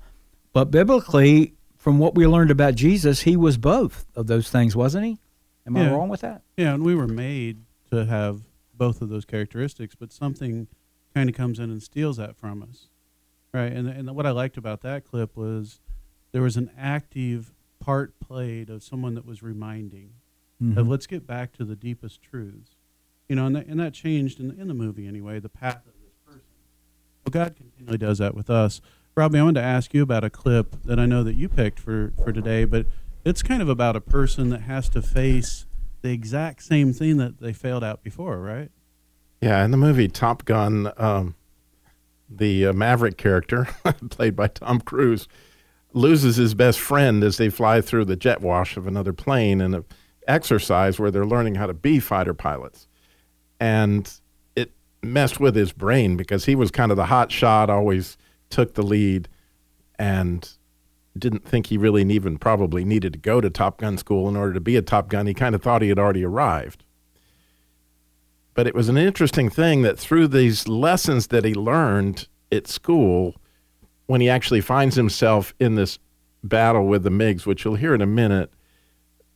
but 0.53 0.71
biblically, 0.71 1.55
from 1.77 1.99
what 1.99 2.15
we 2.15 2.27
learned 2.27 2.51
about 2.51 2.75
Jesus, 2.75 3.23
he 3.23 3.37
was 3.37 3.57
both 3.57 4.07
of 4.15 4.27
those 4.27 4.51
things, 4.51 4.77
wasn't 4.77 5.05
he? 5.05 5.19
Am 5.67 5.77
I 5.77 5.91
wrong 5.91 6.09
with 6.11 6.21
that? 6.21 6.43
Yeah, 6.57 6.75
and 6.75 6.85
we 6.85 6.95
were 6.95 7.09
made 7.09 7.63
to 7.91 8.05
have 8.05 8.43
both 8.75 9.01
of 9.01 9.09
those 9.09 9.25
characteristics, 9.25 9.95
but 9.95 10.13
something 10.13 10.69
kind 11.15 11.31
of 11.31 11.35
comes 11.35 11.59
in 11.59 11.71
and 11.71 11.83
steals 11.83 12.19
that 12.19 12.37
from 12.37 12.63
us, 12.63 12.89
right? 13.55 13.73
And 13.73 13.89
and 13.89 14.15
what 14.15 14.27
I 14.27 14.31
liked 14.33 14.57
about 14.59 14.83
that 14.83 15.05
clip 15.05 15.37
was 15.37 15.81
there 16.33 16.43
was 16.43 16.57
an 16.57 16.71
active 16.77 17.55
part 17.81 18.19
played 18.21 18.69
of 18.69 18.83
someone 18.83 19.15
that 19.15 19.25
was 19.25 19.43
reminding 19.43 20.11
of 20.61 20.87
Mhm. 20.87 20.89
let's 20.89 21.07
get 21.07 21.27
back 21.27 21.53
to 21.55 21.65
the 21.65 21.77
deepest 21.77 22.23
truths, 22.23 22.77
you 23.29 23.37
know, 23.37 23.47
and 23.47 23.57
that, 23.57 23.67
and 23.67 23.79
that 23.81 23.93
changed 23.93 24.41
in 24.41 24.49
the, 24.49 24.61
in 24.61 24.69
the 24.69 24.75
movie 24.75 25.07
anyway 25.07 25.39
the 25.39 25.49
path 25.49 25.87
of 25.87 25.93
this 26.03 26.15
person. 26.25 26.41
Well, 27.25 27.31
God 27.31 27.55
continually 27.57 27.99
does 27.99 28.19
that 28.19 28.35
with 28.35 28.49
us. 28.51 28.81
Robbie, 29.17 29.39
I 29.39 29.43
wanted 29.43 29.61
to 29.61 29.67
ask 29.67 29.93
you 29.95 30.03
about 30.03 30.25
a 30.25 30.31
clip 30.31 30.83
that 30.85 30.99
I 30.99 31.07
know 31.07 31.23
that 31.23 31.35
you 31.35 31.49
picked 31.49 31.79
for 31.79 32.13
for 32.23 32.33
today, 32.33 32.65
but 32.65 32.87
it's 33.25 33.43
kind 33.43 33.61
of 33.63 33.69
about 33.69 33.95
a 33.97 34.01
person 34.01 34.49
that 34.51 34.63
has 34.63 34.89
to 34.91 35.03
face 35.03 35.67
the 36.03 36.11
exact 36.11 36.63
same 36.63 36.93
thing 36.93 37.17
that 37.19 37.39
they 37.41 37.53
failed 37.53 37.85
out 37.85 38.03
before, 38.03 38.39
right? 38.41 38.71
Yeah, 39.41 39.65
in 39.65 39.71
the 39.71 39.77
movie 39.77 40.09
Top 40.09 40.45
Gun, 40.45 40.91
um, 40.97 41.35
the 42.29 42.67
uh, 42.67 42.73
Maverick 42.73 43.17
character, 43.17 43.69
played 44.11 44.37
by 44.37 44.49
Tom 44.49 44.81
Cruise, 44.81 45.29
loses 45.93 46.37
his 46.37 46.55
best 46.55 46.81
friend 46.81 47.23
as 47.23 47.37
they 47.37 47.49
fly 47.49 47.81
through 47.81 48.05
the 48.05 48.17
jet 48.17 48.41
wash 48.41 48.77
of 48.77 48.87
another 48.87 49.13
plane 49.13 49.61
in 49.61 49.75
an 49.75 49.85
exercise 50.27 50.99
where 50.99 51.11
they're 51.11 51.27
learning 51.27 51.55
how 51.55 51.67
to 51.67 51.75
be 51.75 52.01
fighter 52.01 52.35
pilots. 52.35 52.89
And 53.61 54.11
it 54.57 54.73
messed 55.03 55.39
with 55.39 55.55
his 55.55 55.73
brain 55.73 56.17
because 56.17 56.45
he 56.45 56.55
was 56.55 56.71
kind 56.71 56.91
of 56.91 56.97
the 56.97 57.07
hot 57.07 57.31
shot, 57.31 57.71
always 57.71 58.17
took 58.51 58.75
the 58.75 58.83
lead, 58.83 59.29
and 59.99 60.49
didn't 61.17 61.47
think 61.47 61.67
he 61.67 61.79
really 61.79 62.03
even 62.03 62.39
probably 62.39 62.85
needed 62.85 63.13
to 63.13 63.19
go 63.19 63.41
to 63.41 63.49
Top 63.49 63.79
Gun 63.79 63.97
school 63.97 64.29
in 64.29 64.37
order 64.37 64.53
to 64.53 64.61
be 64.61 64.77
a 64.77 64.83
Top 64.83 65.09
Gun. 65.09 65.27
He 65.27 65.35
kind 65.35 65.55
of 65.55 65.63
thought 65.63 65.83
he 65.83 65.89
had 65.89 65.99
already 65.99 66.25
arrived. 66.25 66.85
But 68.55 68.67
it 68.67 68.75
was 68.75 68.89
an 68.89 68.97
interesting 68.97 69.51
thing 69.51 69.83
that 69.83 69.99
through 69.99 70.29
these 70.29 70.69
lessons 70.69 71.29
that 71.29 71.45
he 71.45 71.55
learned 71.55 72.29
at 72.53 72.69
school, 72.69 73.35
when 74.07 74.21
he 74.21 74.29
actually 74.29 74.61
finds 74.61 74.95
himself 74.97 75.55
in 75.59 75.75
this 75.75 75.99
battle 76.43 76.87
with 76.87 77.03
the 77.03 77.11
MiGs, 77.11 77.47
which 77.47 77.65
you'll 77.65 77.75
hear 77.75 77.95
in 77.95 78.01
a 78.01 78.07
minute, 78.07 78.53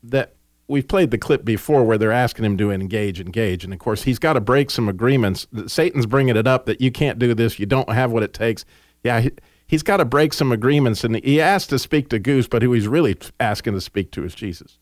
that 0.03 0.35
we've 0.69 0.87
played 0.87 1.11
the 1.11 1.19
clip 1.19 1.45
before 1.45 1.83
where 1.83 1.99
they're 1.99 2.13
asking 2.13 2.45
him 2.45 2.57
to 2.59 2.71
engage, 2.71 3.21
engage. 3.21 3.65
And 3.65 3.73
of 3.73 3.81
course, 3.81 4.03
he's 4.05 4.19
got 4.19 4.35
to 4.35 4.41
break 4.41 4.71
some 4.71 4.89
agreements. 4.89 5.47
Satan's 5.67 6.07
bringing 6.07 6.37
it 6.37 6.47
up 6.47 6.67
that 6.67 6.81
you 6.81 6.93
can't 6.93 7.19
do 7.19 7.35
this, 7.35 7.59
you 7.59 7.67
don't 7.67 7.91
have 7.91 8.13
what 8.13 8.23
it 8.23 8.33
takes. 8.33 8.65
Yeah, 9.03 9.21
he, 9.21 9.31
he's 9.67 9.83
got 9.83 9.97
to 9.97 10.05
break 10.05 10.33
some 10.33 10.53
agreements. 10.53 11.03
And 11.03 11.17
he 11.25 11.41
asked 11.41 11.71
to 11.71 11.79
speak 11.79 12.09
to 12.11 12.19
Goose, 12.19 12.47
but 12.47 12.63
who 12.63 12.73
he's 12.73 12.87
really 12.87 13.17
asking 13.41 13.73
to 13.75 13.81
speak 13.81 14.13
to 14.13 14.25
is 14.25 14.35
Jesus. 14.35 14.79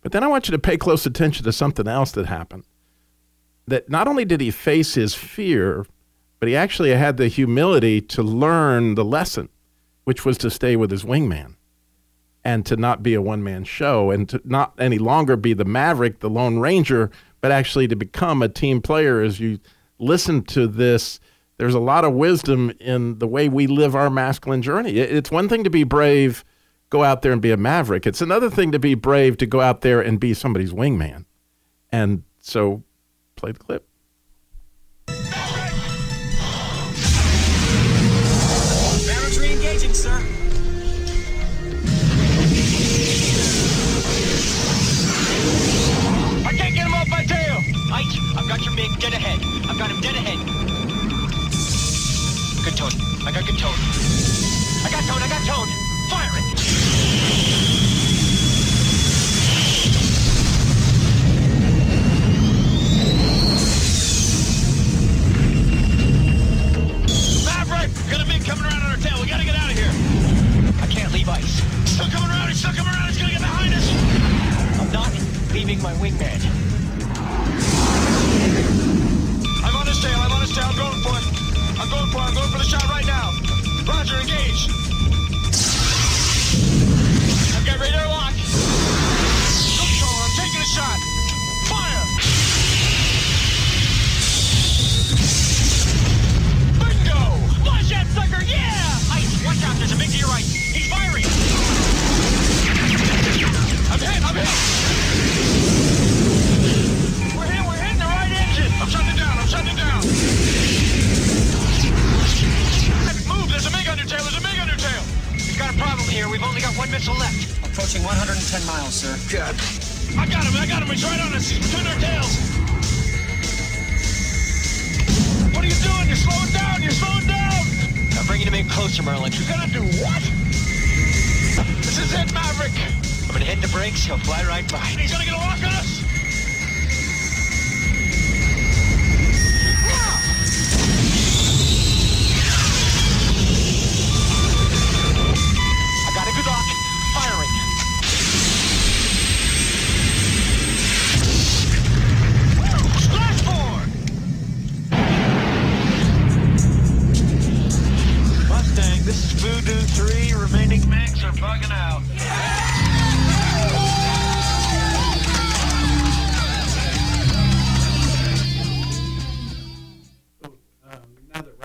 But 0.00 0.12
then 0.12 0.24
I 0.24 0.28
want 0.28 0.48
you 0.48 0.52
to 0.52 0.58
pay 0.58 0.76
close 0.76 1.04
attention 1.04 1.44
to 1.44 1.52
something 1.52 1.86
else 1.86 2.12
that 2.12 2.26
happened. 2.26 2.64
That 3.68 3.88
not 3.88 4.08
only 4.08 4.24
did 4.24 4.40
he 4.40 4.50
face 4.50 4.94
his 4.94 5.14
fear, 5.14 5.86
but 6.40 6.48
he 6.48 6.56
actually 6.56 6.90
had 6.90 7.16
the 7.16 7.28
humility 7.28 8.00
to 8.00 8.22
learn 8.22 8.94
the 8.94 9.04
lesson, 9.04 9.48
which 10.04 10.24
was 10.24 10.38
to 10.38 10.50
stay 10.50 10.76
with 10.76 10.90
his 10.90 11.04
wingman 11.04 11.56
and 12.44 12.64
to 12.64 12.76
not 12.76 13.02
be 13.02 13.14
a 13.14 13.20
one 13.20 13.42
man 13.42 13.64
show 13.64 14.10
and 14.10 14.28
to 14.28 14.40
not 14.44 14.72
any 14.78 14.98
longer 14.98 15.36
be 15.36 15.52
the 15.52 15.64
maverick, 15.64 16.20
the 16.20 16.30
lone 16.30 16.58
ranger, 16.58 17.10
but 17.40 17.52
actually 17.52 17.88
to 17.88 17.96
become 17.96 18.42
a 18.42 18.48
team 18.48 18.80
player. 18.80 19.20
As 19.20 19.38
you 19.40 19.58
listen 19.98 20.42
to 20.44 20.66
this, 20.66 21.20
there's 21.58 21.74
a 21.74 21.80
lot 21.80 22.04
of 22.04 22.14
wisdom 22.14 22.72
in 22.80 23.18
the 23.18 23.26
way 23.26 23.48
we 23.48 23.66
live 23.66 23.94
our 23.94 24.08
masculine 24.08 24.62
journey. 24.62 24.98
It's 24.98 25.30
one 25.30 25.48
thing 25.48 25.64
to 25.64 25.70
be 25.70 25.84
brave, 25.84 26.44
go 26.88 27.02
out 27.02 27.22
there 27.22 27.32
and 27.32 27.42
be 27.42 27.50
a 27.50 27.56
maverick. 27.56 28.06
It's 28.06 28.22
another 28.22 28.48
thing 28.48 28.72
to 28.72 28.78
be 28.78 28.94
brave 28.94 29.36
to 29.38 29.46
go 29.46 29.60
out 29.60 29.82
there 29.82 30.00
and 30.00 30.20
be 30.20 30.32
somebody's 30.32 30.72
wingman. 30.72 31.24
And 31.90 32.22
so 32.40 32.84
play 33.38 33.52
the 33.52 33.58
clip. 33.58 33.87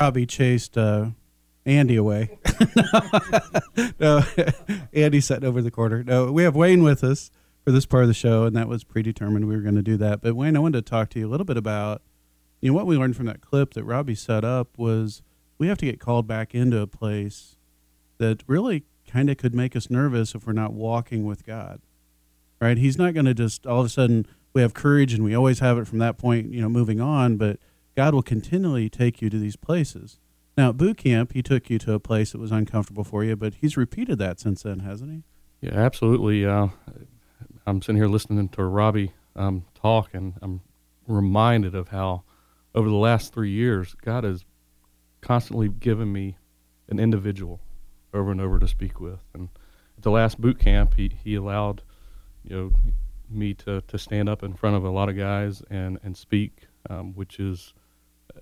Robbie 0.03 0.25
chased 0.25 0.77
uh, 0.77 1.11
Andy 1.65 1.95
away. 1.95 2.37
no, 4.01 4.21
Andy's 4.93 5.23
sitting 5.23 5.45
over 5.47 5.61
the 5.61 5.71
corner. 5.71 6.03
No, 6.03 6.29
we 6.29 6.43
have 6.43 6.57
Wayne 6.57 6.83
with 6.83 7.05
us 7.05 7.31
for 7.63 7.71
this 7.71 7.85
part 7.85 8.03
of 8.03 8.09
the 8.09 8.13
show, 8.13 8.43
and 8.43 8.53
that 8.53 8.67
was 8.67 8.83
predetermined. 8.83 9.47
We 9.47 9.55
were 9.55 9.61
going 9.61 9.75
to 9.75 9.81
do 9.81 9.95
that. 9.95 10.19
But 10.19 10.35
Wayne, 10.35 10.57
I 10.57 10.59
wanted 10.59 10.85
to 10.85 10.89
talk 10.89 11.07
to 11.11 11.19
you 11.19 11.27
a 11.29 11.31
little 11.31 11.45
bit 11.45 11.55
about 11.55 12.01
you 12.59 12.69
know 12.69 12.75
what 12.75 12.85
we 12.85 12.97
learned 12.97 13.15
from 13.15 13.27
that 13.27 13.39
clip 13.39 13.75
that 13.75 13.85
Robbie 13.85 14.13
set 14.13 14.43
up 14.43 14.77
was 14.77 15.21
we 15.57 15.69
have 15.69 15.77
to 15.77 15.85
get 15.85 16.01
called 16.01 16.27
back 16.27 16.53
into 16.53 16.81
a 16.81 16.87
place 16.87 17.55
that 18.17 18.43
really 18.45 18.83
kind 19.07 19.29
of 19.29 19.37
could 19.37 19.55
make 19.55 19.73
us 19.73 19.89
nervous 19.89 20.35
if 20.35 20.45
we're 20.45 20.51
not 20.51 20.73
walking 20.73 21.23
with 21.23 21.45
God. 21.45 21.79
Right? 22.59 22.77
He's 22.77 22.97
not 22.97 23.13
going 23.13 23.27
to 23.27 23.33
just 23.33 23.65
all 23.65 23.79
of 23.79 23.85
a 23.85 23.89
sudden 23.89 24.27
we 24.51 24.63
have 24.63 24.73
courage 24.73 25.13
and 25.13 25.23
we 25.23 25.33
always 25.33 25.59
have 25.59 25.77
it 25.77 25.87
from 25.87 25.99
that 25.99 26.17
point, 26.17 26.51
you 26.51 26.59
know, 26.59 26.67
moving 26.67 26.99
on, 26.99 27.37
but 27.37 27.57
God 27.95 28.13
will 28.13 28.23
continually 28.23 28.89
take 28.89 29.21
you 29.21 29.29
to 29.29 29.37
these 29.37 29.55
places. 29.55 30.19
Now, 30.57 30.69
at 30.69 30.77
boot 30.77 30.97
camp, 30.97 31.33
he 31.33 31.41
took 31.41 31.69
you 31.69 31.79
to 31.79 31.93
a 31.93 31.99
place 31.99 32.31
that 32.31 32.41
was 32.41 32.51
uncomfortable 32.51 33.03
for 33.03 33.23
you, 33.23 33.35
but 33.35 33.55
he's 33.55 33.77
repeated 33.77 34.19
that 34.19 34.39
since 34.39 34.63
then, 34.63 34.79
hasn't 34.79 35.11
he? 35.11 35.23
Yeah, 35.61 35.73
absolutely. 35.73 36.45
Uh, 36.45 36.67
I'm 37.65 37.81
sitting 37.81 37.95
here 37.95 38.07
listening 38.07 38.49
to 38.49 38.63
Robbie 38.63 39.13
um, 39.35 39.65
talk, 39.73 40.13
and 40.13 40.33
I'm 40.41 40.61
reminded 41.07 41.75
of 41.75 41.89
how 41.89 42.23
over 42.75 42.89
the 42.89 42.95
last 42.95 43.33
three 43.33 43.51
years, 43.51 43.95
God 44.01 44.23
has 44.23 44.45
constantly 45.21 45.69
given 45.69 46.11
me 46.11 46.37
an 46.89 46.99
individual 46.99 47.61
over 48.13 48.31
and 48.31 48.41
over 48.41 48.59
to 48.59 48.67
speak 48.67 48.99
with. 48.99 49.23
And 49.33 49.49
at 49.97 50.03
the 50.03 50.11
last 50.11 50.39
boot 50.39 50.59
camp, 50.59 50.95
he, 50.95 51.11
he 51.23 51.35
allowed, 51.35 51.81
you 52.43 52.55
know, 52.55 52.71
me 53.29 53.53
to, 53.55 53.81
to 53.81 53.97
stand 53.97 54.29
up 54.29 54.43
in 54.43 54.53
front 54.53 54.75
of 54.75 54.83
a 54.83 54.89
lot 54.89 55.09
of 55.09 55.17
guys 55.17 55.63
and, 55.69 55.97
and 56.03 56.15
speak, 56.15 56.67
um, 56.89 57.13
which 57.13 57.39
is 57.39 57.73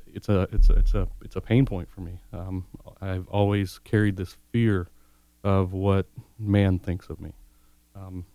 it's 0.07 0.29
a 0.29 0.47
it's 0.51 0.69
a 0.69 0.73
it's 0.73 0.93
a 0.93 1.07
it's 1.23 1.35
a 1.35 1.41
pain 1.41 1.65
point 1.65 1.89
for 1.89 2.01
me. 2.01 2.21
Um, 2.33 2.65
I've 3.01 3.27
always 3.27 3.79
carried 3.79 4.17
this 4.17 4.37
fear 4.51 4.87
of 5.43 5.73
what 5.73 6.07
man 6.37 6.79
thinks 6.79 7.09
of 7.09 7.19
me. 7.19 7.33
Um, 7.95 8.25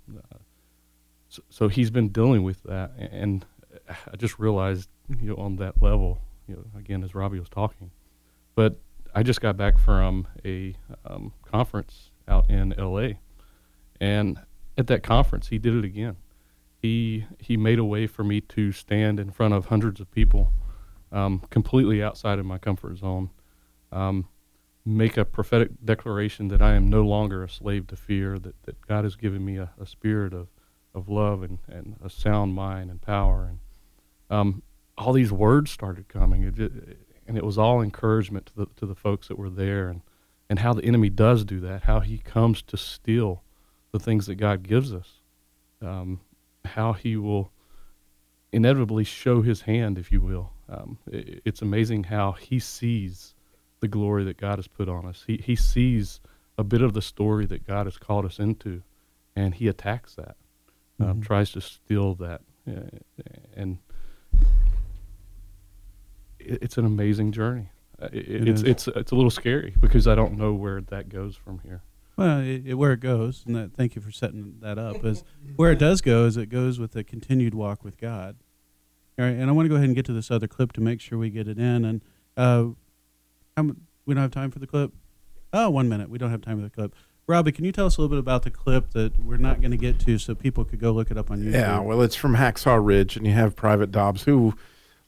so, 1.29 1.43
so 1.49 1.69
he's 1.69 1.91
been 1.91 2.09
dealing 2.09 2.43
with 2.43 2.63
that, 2.65 2.93
and 2.99 3.45
I 3.89 4.17
just 4.17 4.39
realized, 4.39 4.89
you 5.21 5.31
know, 5.31 5.37
on 5.37 5.57
that 5.57 5.83
level, 5.83 6.19
you 6.49 6.57
know, 6.57 6.65
again 6.79 7.03
as 7.03 7.15
Robbie 7.15 7.39
was 7.39 7.49
talking, 7.49 7.91
but 8.55 8.79
I 9.15 9.23
just 9.23 9.41
got 9.41 9.57
back 9.57 9.79
from 9.79 10.29
a 10.45 10.75
um, 11.07 11.33
conference 11.43 12.11
out 12.29 12.51
in 12.51 12.79
L.A. 12.79 13.19
And 14.01 14.39
at 14.77 14.89
that 14.89 15.03
conference, 15.03 15.49
he 15.49 15.59
did 15.59 15.75
it 15.75 15.85
again. 15.85 16.17
He 16.83 17.25
he 17.39 17.57
made 17.57 17.79
a 17.79 17.85
way 17.85 18.07
for 18.07 18.23
me 18.23 18.41
to 18.43 18.73
stand 18.73 19.19
in 19.19 19.31
front 19.31 19.55
of 19.55 19.67
hundreds 19.67 20.01
of 20.01 20.11
people, 20.11 20.53
um, 21.17 21.43
completely 21.49 22.03
outside 22.03 22.39
of 22.39 22.45
my 22.45 22.59
comfort 22.59 22.99
zone, 22.99 23.31
um, 23.91 24.29
make 24.85 25.17
a 25.17 25.25
prophetic 25.25 25.71
declaration 25.83 26.49
that 26.49 26.61
I 26.61 26.75
am 26.75 26.91
no 26.91 27.03
longer 27.03 27.43
a 27.43 27.49
slave 27.49 27.87
to 27.87 27.97
fear. 27.97 28.39
That, 28.39 28.63
that 28.65 28.87
God 28.87 29.05
has 29.05 29.17
given 29.17 29.43
me 29.43 29.57
a, 29.57 29.71
a 29.81 29.87
spirit 29.87 30.35
of, 30.35 30.49
of 30.95 31.09
love 31.09 31.43
and, 31.43 31.59
and 31.69 31.97
a 32.05 32.11
sound 32.11 32.55
mind 32.55 32.91
and 32.91 33.01
power. 33.01 33.49
And 33.49 33.59
um, 34.29 34.63
all 34.99 35.15
these 35.15 35.33
words 35.33 35.71
started 35.71 36.07
coming, 36.09 36.43
it, 36.43 36.59
and 37.27 37.39
it 37.39 37.45
was 37.45 37.57
all 37.57 37.81
encouragement 37.81 38.47
to 38.47 38.53
the 38.55 38.67
to 38.77 38.87
the 38.87 38.95
folks 38.95 39.29
that 39.29 39.39
were 39.39 39.51
there, 39.51 39.89
and 39.89 40.03
and 40.51 40.59
how 40.59 40.75
the 40.75 40.85
enemy 40.85 41.09
does 41.09 41.45
do 41.45 41.61
that, 41.61 41.85
how 41.85 42.01
he 42.01 42.19
comes 42.19 42.61
to 42.63 42.77
steal 42.77 43.43
the 43.91 43.99
things 43.99 44.27
that 44.27 44.35
God 44.35 44.63
gives 44.63 44.93
us, 44.93 45.23
um, 45.81 46.21
how 46.67 46.93
he 46.93 47.17
will 47.17 47.51
inevitably 48.61 49.05
show 49.05 49.43
his 49.43 49.61
hand, 49.63 49.99
if 49.99 50.11
you 50.11 50.21
will. 50.21 50.53
Um, 50.69 50.99
i 51.13 51.41
it's 51.45 51.63
amazing 51.63 52.05
how 52.05 52.33
he 52.33 52.59
sees 52.59 53.35
the 53.81 53.89
glory 53.89 54.25
that 54.25 54.39
God 54.39 54.57
has 54.59 54.67
put 54.67 54.89
on 54.89 55.05
us. 55.07 55.25
He 55.27 55.37
he 55.37 55.55
sees 55.55 56.21
a 56.59 56.65
bit 56.65 56.81
of 56.83 56.93
the 56.95 57.03
story 57.03 57.45
that 57.47 57.67
God 57.67 57.87
has 57.87 57.99
called 57.99 58.25
us 58.25 58.39
into, 58.39 58.83
and 59.37 59.55
he 59.55 59.69
attacks 59.69 60.15
that, 60.15 60.37
um, 60.99 61.21
Mhm. 61.21 61.25
tries 61.25 61.53
to 61.53 61.61
steal 61.61 62.15
that, 62.17 62.41
uh, 62.67 62.89
and 63.55 63.79
it, 66.41 66.59
it's 66.63 66.79
an 66.79 66.87
amazing 66.87 67.33
journey. 67.33 67.69
Uh, 68.01 68.09
it, 68.13 68.29
It 68.29 68.49
it's 68.49 68.63
it's 68.63 68.89
it's 68.89 69.13
a 69.13 69.15
little 69.15 69.31
scary 69.31 69.75
because 69.81 70.07
I 70.07 70.15
don't 70.15 70.37
know 70.37 70.53
where 70.55 70.81
that 70.81 71.09
goes 71.09 71.37
from 71.37 71.61
here. 71.61 71.83
Well, 72.17 72.41
it, 72.41 72.63
it, 72.67 72.75
where 72.75 72.95
it 72.95 73.01
goes, 73.01 73.45
and 73.47 73.55
that, 73.57 73.75
thank 73.75 73.95
you 73.95 74.01
for 74.01 74.11
setting 74.11 74.57
that 74.61 74.79
up, 74.79 75.05
is 75.05 75.23
where 75.57 75.71
it 75.73 75.79
does 75.79 76.01
go 76.01 76.25
is 76.25 76.39
it 76.39 76.47
goes 76.49 76.79
with 76.79 76.97
a 76.97 77.05
continued 77.05 77.53
walk 77.55 77.85
with 77.85 77.99
God. 77.99 78.37
All 79.19 79.25
right, 79.25 79.35
and 79.35 79.49
I 79.49 79.53
want 79.53 79.65
to 79.65 79.71
go 79.71 79.77
ahead 79.77 79.87
and 79.87 79.97
get 79.97 80.05
to 80.07 80.13
this 80.13 80.31
other 80.31 80.47
clip 80.47 80.73
to 80.73 80.81
make 80.81 81.01
sure 81.01 81.19
we 81.19 81.31
get 81.31 81.49
it 81.49 81.59
in. 81.59 81.85
And 81.85 82.03
uh, 82.37 82.67
we 84.05 84.15
don't 84.15 84.23
have 84.23 84.31
time 84.31 84.51
for 84.51 84.59
the 84.59 84.67
clip? 84.67 84.93
Oh, 85.53 85.71
one 85.71 85.89
minute. 85.89 86.11
We 86.11 86.19
don't 86.19 86.31
have 86.31 86.43
time 86.43 86.59
for 86.59 86.65
the 86.65 86.71
clip. 86.71 86.95
Robbie, 87.27 87.51
can 87.51 87.65
you 87.65 87.73
tell 87.73 87.87
us 87.87 87.97
a 87.97 88.01
little 88.01 88.15
bit 88.15 88.21
about 88.21 88.43
the 88.43 88.51
clip 88.51 88.91
that 88.91 89.19
we're 89.19 89.39
not 89.39 89.61
going 89.61 89.73
to 89.73 89.77
get 89.77 89.99
to 90.01 90.19
so 90.19 90.35
people 90.35 90.65
could 90.65 90.79
go 90.79 90.93
look 90.93 91.11
it 91.11 91.19
up 91.19 91.31
on 91.31 91.41
YouTube? 91.41 91.55
Yeah, 91.55 91.81
well, 91.81 92.03
it's 92.03 92.15
from 92.15 92.37
Hacksaw 92.37 92.79
Ridge, 92.85 93.17
and 93.17 93.27
you 93.27 93.33
have 93.33 93.57
Private 93.57 93.91
Doss, 93.91 94.23
who 94.23 94.55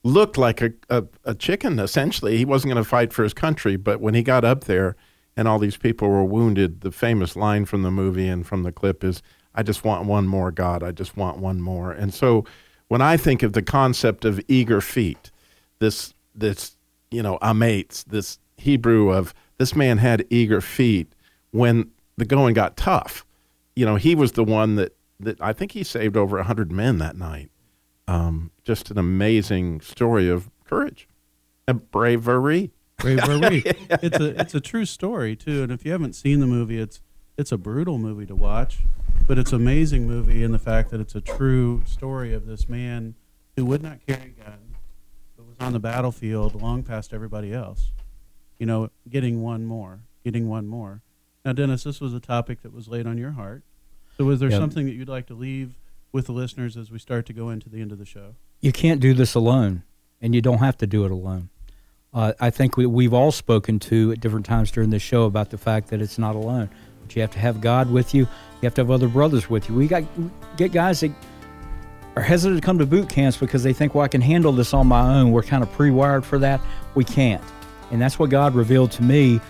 looked 0.03 0.37
like 0.37 0.61
a, 0.61 0.73
a, 0.89 1.05
a 1.25 1.35
chicken, 1.35 1.79
essentially. 1.79 2.37
He 2.37 2.45
wasn't 2.45 2.73
going 2.73 2.83
to 2.83 2.89
fight 2.89 3.13
for 3.13 3.23
his 3.23 3.35
country, 3.35 3.77
but 3.77 4.01
when 4.01 4.15
he 4.15 4.23
got 4.23 4.45
up 4.45 4.65
there 4.65 4.97
and 5.37 5.47
all 5.47 5.59
these 5.59 5.77
people 5.77 6.09
were 6.09 6.25
wounded, 6.25 6.81
the 6.81 6.91
famous 6.91 7.37
line 7.37 7.67
from 7.67 7.83
the 7.83 7.91
movie 7.91 8.27
and 8.27 8.47
from 8.47 8.65
the 8.65 8.73
clip 8.73 9.05
is, 9.05 9.23
I 9.55 9.63
just 9.63 9.85
want 9.85 10.07
one 10.07 10.27
more, 10.27 10.51
God. 10.51 10.83
I 10.83 10.91
just 10.91 11.17
want 11.17 11.39
one 11.39 11.61
more. 11.61 11.93
And 11.93 12.13
so 12.13 12.45
when 12.89 13.01
I 13.01 13.17
think 13.17 13.43
of 13.43 13.53
the 13.53 13.63
concept 13.63 14.25
of 14.25 14.41
eager 14.49 14.81
feet, 14.81 15.31
this, 15.79 16.15
this 16.35 16.77
you 17.11 17.23
know, 17.23 17.39
amates, 17.41 18.05
this 18.05 18.39
Hebrew 18.57 19.11
of 19.11 19.35
this 19.59 19.75
man 19.75 19.99
had 19.99 20.27
eager 20.31 20.61
feet 20.61 21.13
when 21.51 21.91
the 22.17 22.25
going 22.25 22.55
got 22.55 22.77
tough. 22.77 23.25
You 23.77 23.87
know, 23.87 23.97
he 23.97 24.15
was 24.15 24.33
the 24.33 24.45
one 24.45 24.77
that, 24.77 24.97
that 25.21 25.41
I 25.41 25.53
think 25.53 25.73
he 25.73 25.85
saved 25.85 26.17
over 26.17 26.37
100 26.37 26.73
men 26.73 26.99
that 26.99 27.17
night. 27.17 27.51
Um, 28.07 28.51
just 28.65 28.91
an 28.91 28.99
amazing 28.99 29.81
story 29.83 30.29
of 30.29 30.51
courage 30.65 31.09
and 31.69 31.91
bravery. 31.91 32.73
Bravery. 32.97 33.63
It's 33.91 34.19
a 34.19 34.41
it's 34.41 34.55
a 34.55 34.61
true 34.61 34.85
story 34.85 35.37
too, 35.37 35.63
and 35.63 35.71
if 35.71 35.85
you 35.85 35.93
haven't 35.93 36.15
seen 36.15 36.41
the 36.41 36.47
movie, 36.47 36.79
it's 36.79 37.01
it's 37.39 37.53
a 37.53 37.57
brutal 37.57 37.97
movie 37.99 38.27
to 38.27 38.35
watch. 38.35 38.81
but 39.27 39.39
it's 39.39 39.53
an 39.53 39.61
amazing 39.61 40.07
movie 40.07 40.43
in 40.43 40.53
the 40.53 40.59
fact 40.59 40.91
that 40.91 41.01
it's 41.01 41.15
a 41.15 41.21
true 41.21 41.83
story 41.87 42.33
of 42.35 42.47
this 42.47 42.69
man 42.69 43.15
who 43.57 43.65
would 43.65 43.83
not 43.83 43.99
carry 44.07 44.35
a 44.39 44.43
gun, 44.45 44.59
but 45.37 45.47
was 45.47 45.57
on 45.61 45.73
the 45.73 45.79
battlefield 45.79 46.61
long 46.61 46.83
past 46.83 47.13
everybody 47.13 47.53
else. 47.53 47.91
You 48.59 48.67
know, 48.67 48.91
getting 49.09 49.43
one 49.43 49.65
more, 49.67 50.01
getting 50.25 50.49
one 50.49 50.67
more. 50.67 51.03
Now, 51.45 51.53
Dennis, 51.53 51.85
this 51.85 52.01
was 52.01 52.15
a 52.15 52.21
topic 52.21 52.63
that 52.63 52.73
was 52.73 52.89
laid 52.89 53.07
on 53.07 53.19
your 53.19 53.33
heart. 53.33 53.63
So, 54.17 54.25
was 54.25 54.41
there 54.41 54.51
Yeah. 54.51 54.59
something 54.59 54.87
that 54.87 54.93
you'd 54.95 55.09
like 55.09 55.27
to 55.27 55.35
leave 55.35 55.75
with 56.13 56.27
the 56.27 56.33
listeners 56.33 56.77
as 56.77 56.91
we 56.91 56.99
start 56.99 57.27
to 57.27 57.33
go 57.33 57.51
into 57.51 57.69
the 57.69 57.81
end 57.81 57.93
of 57.93 57.99
the 57.99 58.07
show? 58.07 58.35
you 58.61 58.73
can't 58.73 59.01
do 59.01 59.15
this 59.15 59.35
alone, 59.37 59.83
and 60.21 60.35
you 60.35 60.41
don't 60.43 60.59
have 60.59 60.77
to 60.79 60.87
do 60.87 61.05
it 61.05 61.13
alone. 61.13 61.49
Uh, 62.13 62.33
I 62.41 62.51
think 62.51 62.77
we, 62.77 62.87
we've 62.87 63.13
all 63.15 63.31
spoken 63.31 63.79
to 63.81 64.11
at 64.13 64.21
different 64.21 64.47
times 64.47 64.73
during 64.73 64.91
this 64.91 65.03
show 65.03 65.25
about 65.25 65.51
the 65.51 65.59
fact 65.59 65.89
that 65.91 66.01
it's 66.01 66.19
not 66.19 66.35
alone. 66.35 66.69
But 67.09 67.17
you 67.17 67.23
have 67.23 67.31
to 67.31 67.39
have 67.39 67.63
God 67.63 67.91
with 67.91 68.13
you. 68.13 68.25
You 68.25 68.67
have 68.67 68.75
to 68.75 68.83
have 68.83 68.91
other 68.91 69.09
brothers 69.09 69.49
with 69.49 69.67
you. 69.71 69.75
We 69.75 69.87
got 69.87 70.05
get 70.59 70.73
guys 70.73 71.01
that 71.01 71.11
are 72.17 72.23
hesitant 72.23 72.61
to 72.61 72.67
come 72.67 72.79
to 72.81 72.85
boot 72.85 73.09
camps 73.09 73.39
because 73.39 73.63
they 73.63 73.73
think, 73.73 73.95
well, 73.95 74.05
I 74.05 74.09
can 74.09 74.21
handle 74.21 74.53
this 74.53 74.75
on 74.75 74.87
my 74.89 75.15
own. 75.15 75.33
We're 75.33 75.43
kind 75.43 75.63
of 75.63 75.73
pre-wired 75.73 76.27
for 76.27 76.39
that. 76.41 76.61
We 76.95 77.05
can't, 77.05 77.43
and 77.91 77.99
that's 78.03 78.19
what 78.19 78.29
God 78.29 78.55
revealed 78.55 78.93
to 78.93 79.03
me. 79.03 79.41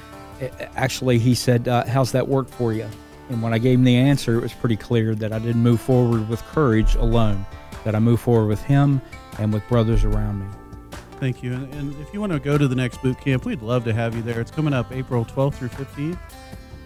Actually, 0.77 1.19
He 1.19 1.35
said, 1.35 1.67
uh, 1.67 1.85
"How's 1.85 2.13
that 2.13 2.29
work 2.29 2.49
for 2.49 2.73
you?" 2.73 2.87
And 3.29 3.43
when 3.43 3.53
I 3.53 3.59
gave 3.59 3.81
him 3.81 3.85
the 3.85 3.97
answer, 3.97 4.39
it 4.39 4.43
was 4.43 4.53
pretty 4.53 4.77
clear 4.77 5.17
that 5.17 5.33
I 5.33 5.41
didn't 5.41 5.61
move 5.61 5.81
forward 5.81 6.29
with 6.29 6.41
courage 6.45 6.95
alone. 6.95 7.45
That 7.83 7.97
I 7.97 7.99
move 7.99 8.21
forward 8.21 8.47
with 8.47 8.63
Him 8.63 9.03
and 9.41 9.53
with 9.53 9.67
brothers 9.69 10.05
around 10.05 10.39
me. 10.41 10.47
Thank 11.19 11.43
you. 11.43 11.55
And, 11.55 11.75
and 11.75 12.01
if 12.01 12.15
you 12.15 12.21
want 12.21 12.33
to 12.33 12.39
go 12.39 12.57
to 12.57 12.69
the 12.69 12.77
next 12.77 13.03
boot 13.03 13.21
camp, 13.21 13.45
we'd 13.45 13.63
love 13.63 13.83
to 13.85 13.93
have 13.93 14.15
you 14.15 14.23
there. 14.23 14.41
It's 14.41 14.53
coming 14.53 14.73
up 14.73 14.93
April 14.93 15.25
12th 15.25 15.55
through 15.55 15.71
15th, 15.71 16.19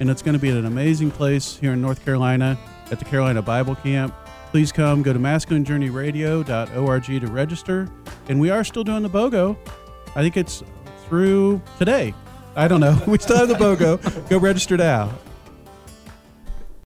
and 0.02 0.10
it's 0.10 0.20
going 0.20 0.32
to 0.32 0.38
be 0.40 0.50
at 0.50 0.56
an 0.56 0.66
amazing 0.66 1.12
place 1.12 1.56
here 1.58 1.74
in 1.74 1.80
North 1.80 2.04
Carolina 2.04 2.58
at 2.90 2.98
the 2.98 3.04
Carolina 3.04 3.40
Bible 3.40 3.76
Camp. 3.76 4.12
Please 4.50 4.72
come. 4.72 5.00
Go 5.00 5.12
to 5.12 5.18
masculinejourneyradio.org 5.20 7.04
to 7.04 7.26
register. 7.28 7.88
And 8.28 8.40
we 8.40 8.50
are 8.50 8.64
still 8.64 8.82
doing 8.82 9.04
the 9.04 9.08
BOGO. 9.08 9.56
I 10.16 10.22
think 10.22 10.36
it's 10.36 10.64
through 11.06 11.62
today. 11.78 12.14
I 12.56 12.66
don't 12.66 12.80
know. 12.80 13.00
We 13.06 13.16
still 13.18 13.36
have 13.36 13.46
the 13.46 13.54
BOGO. 13.54 14.28
Go 14.28 14.38
register 14.38 14.76
now. 14.76 15.16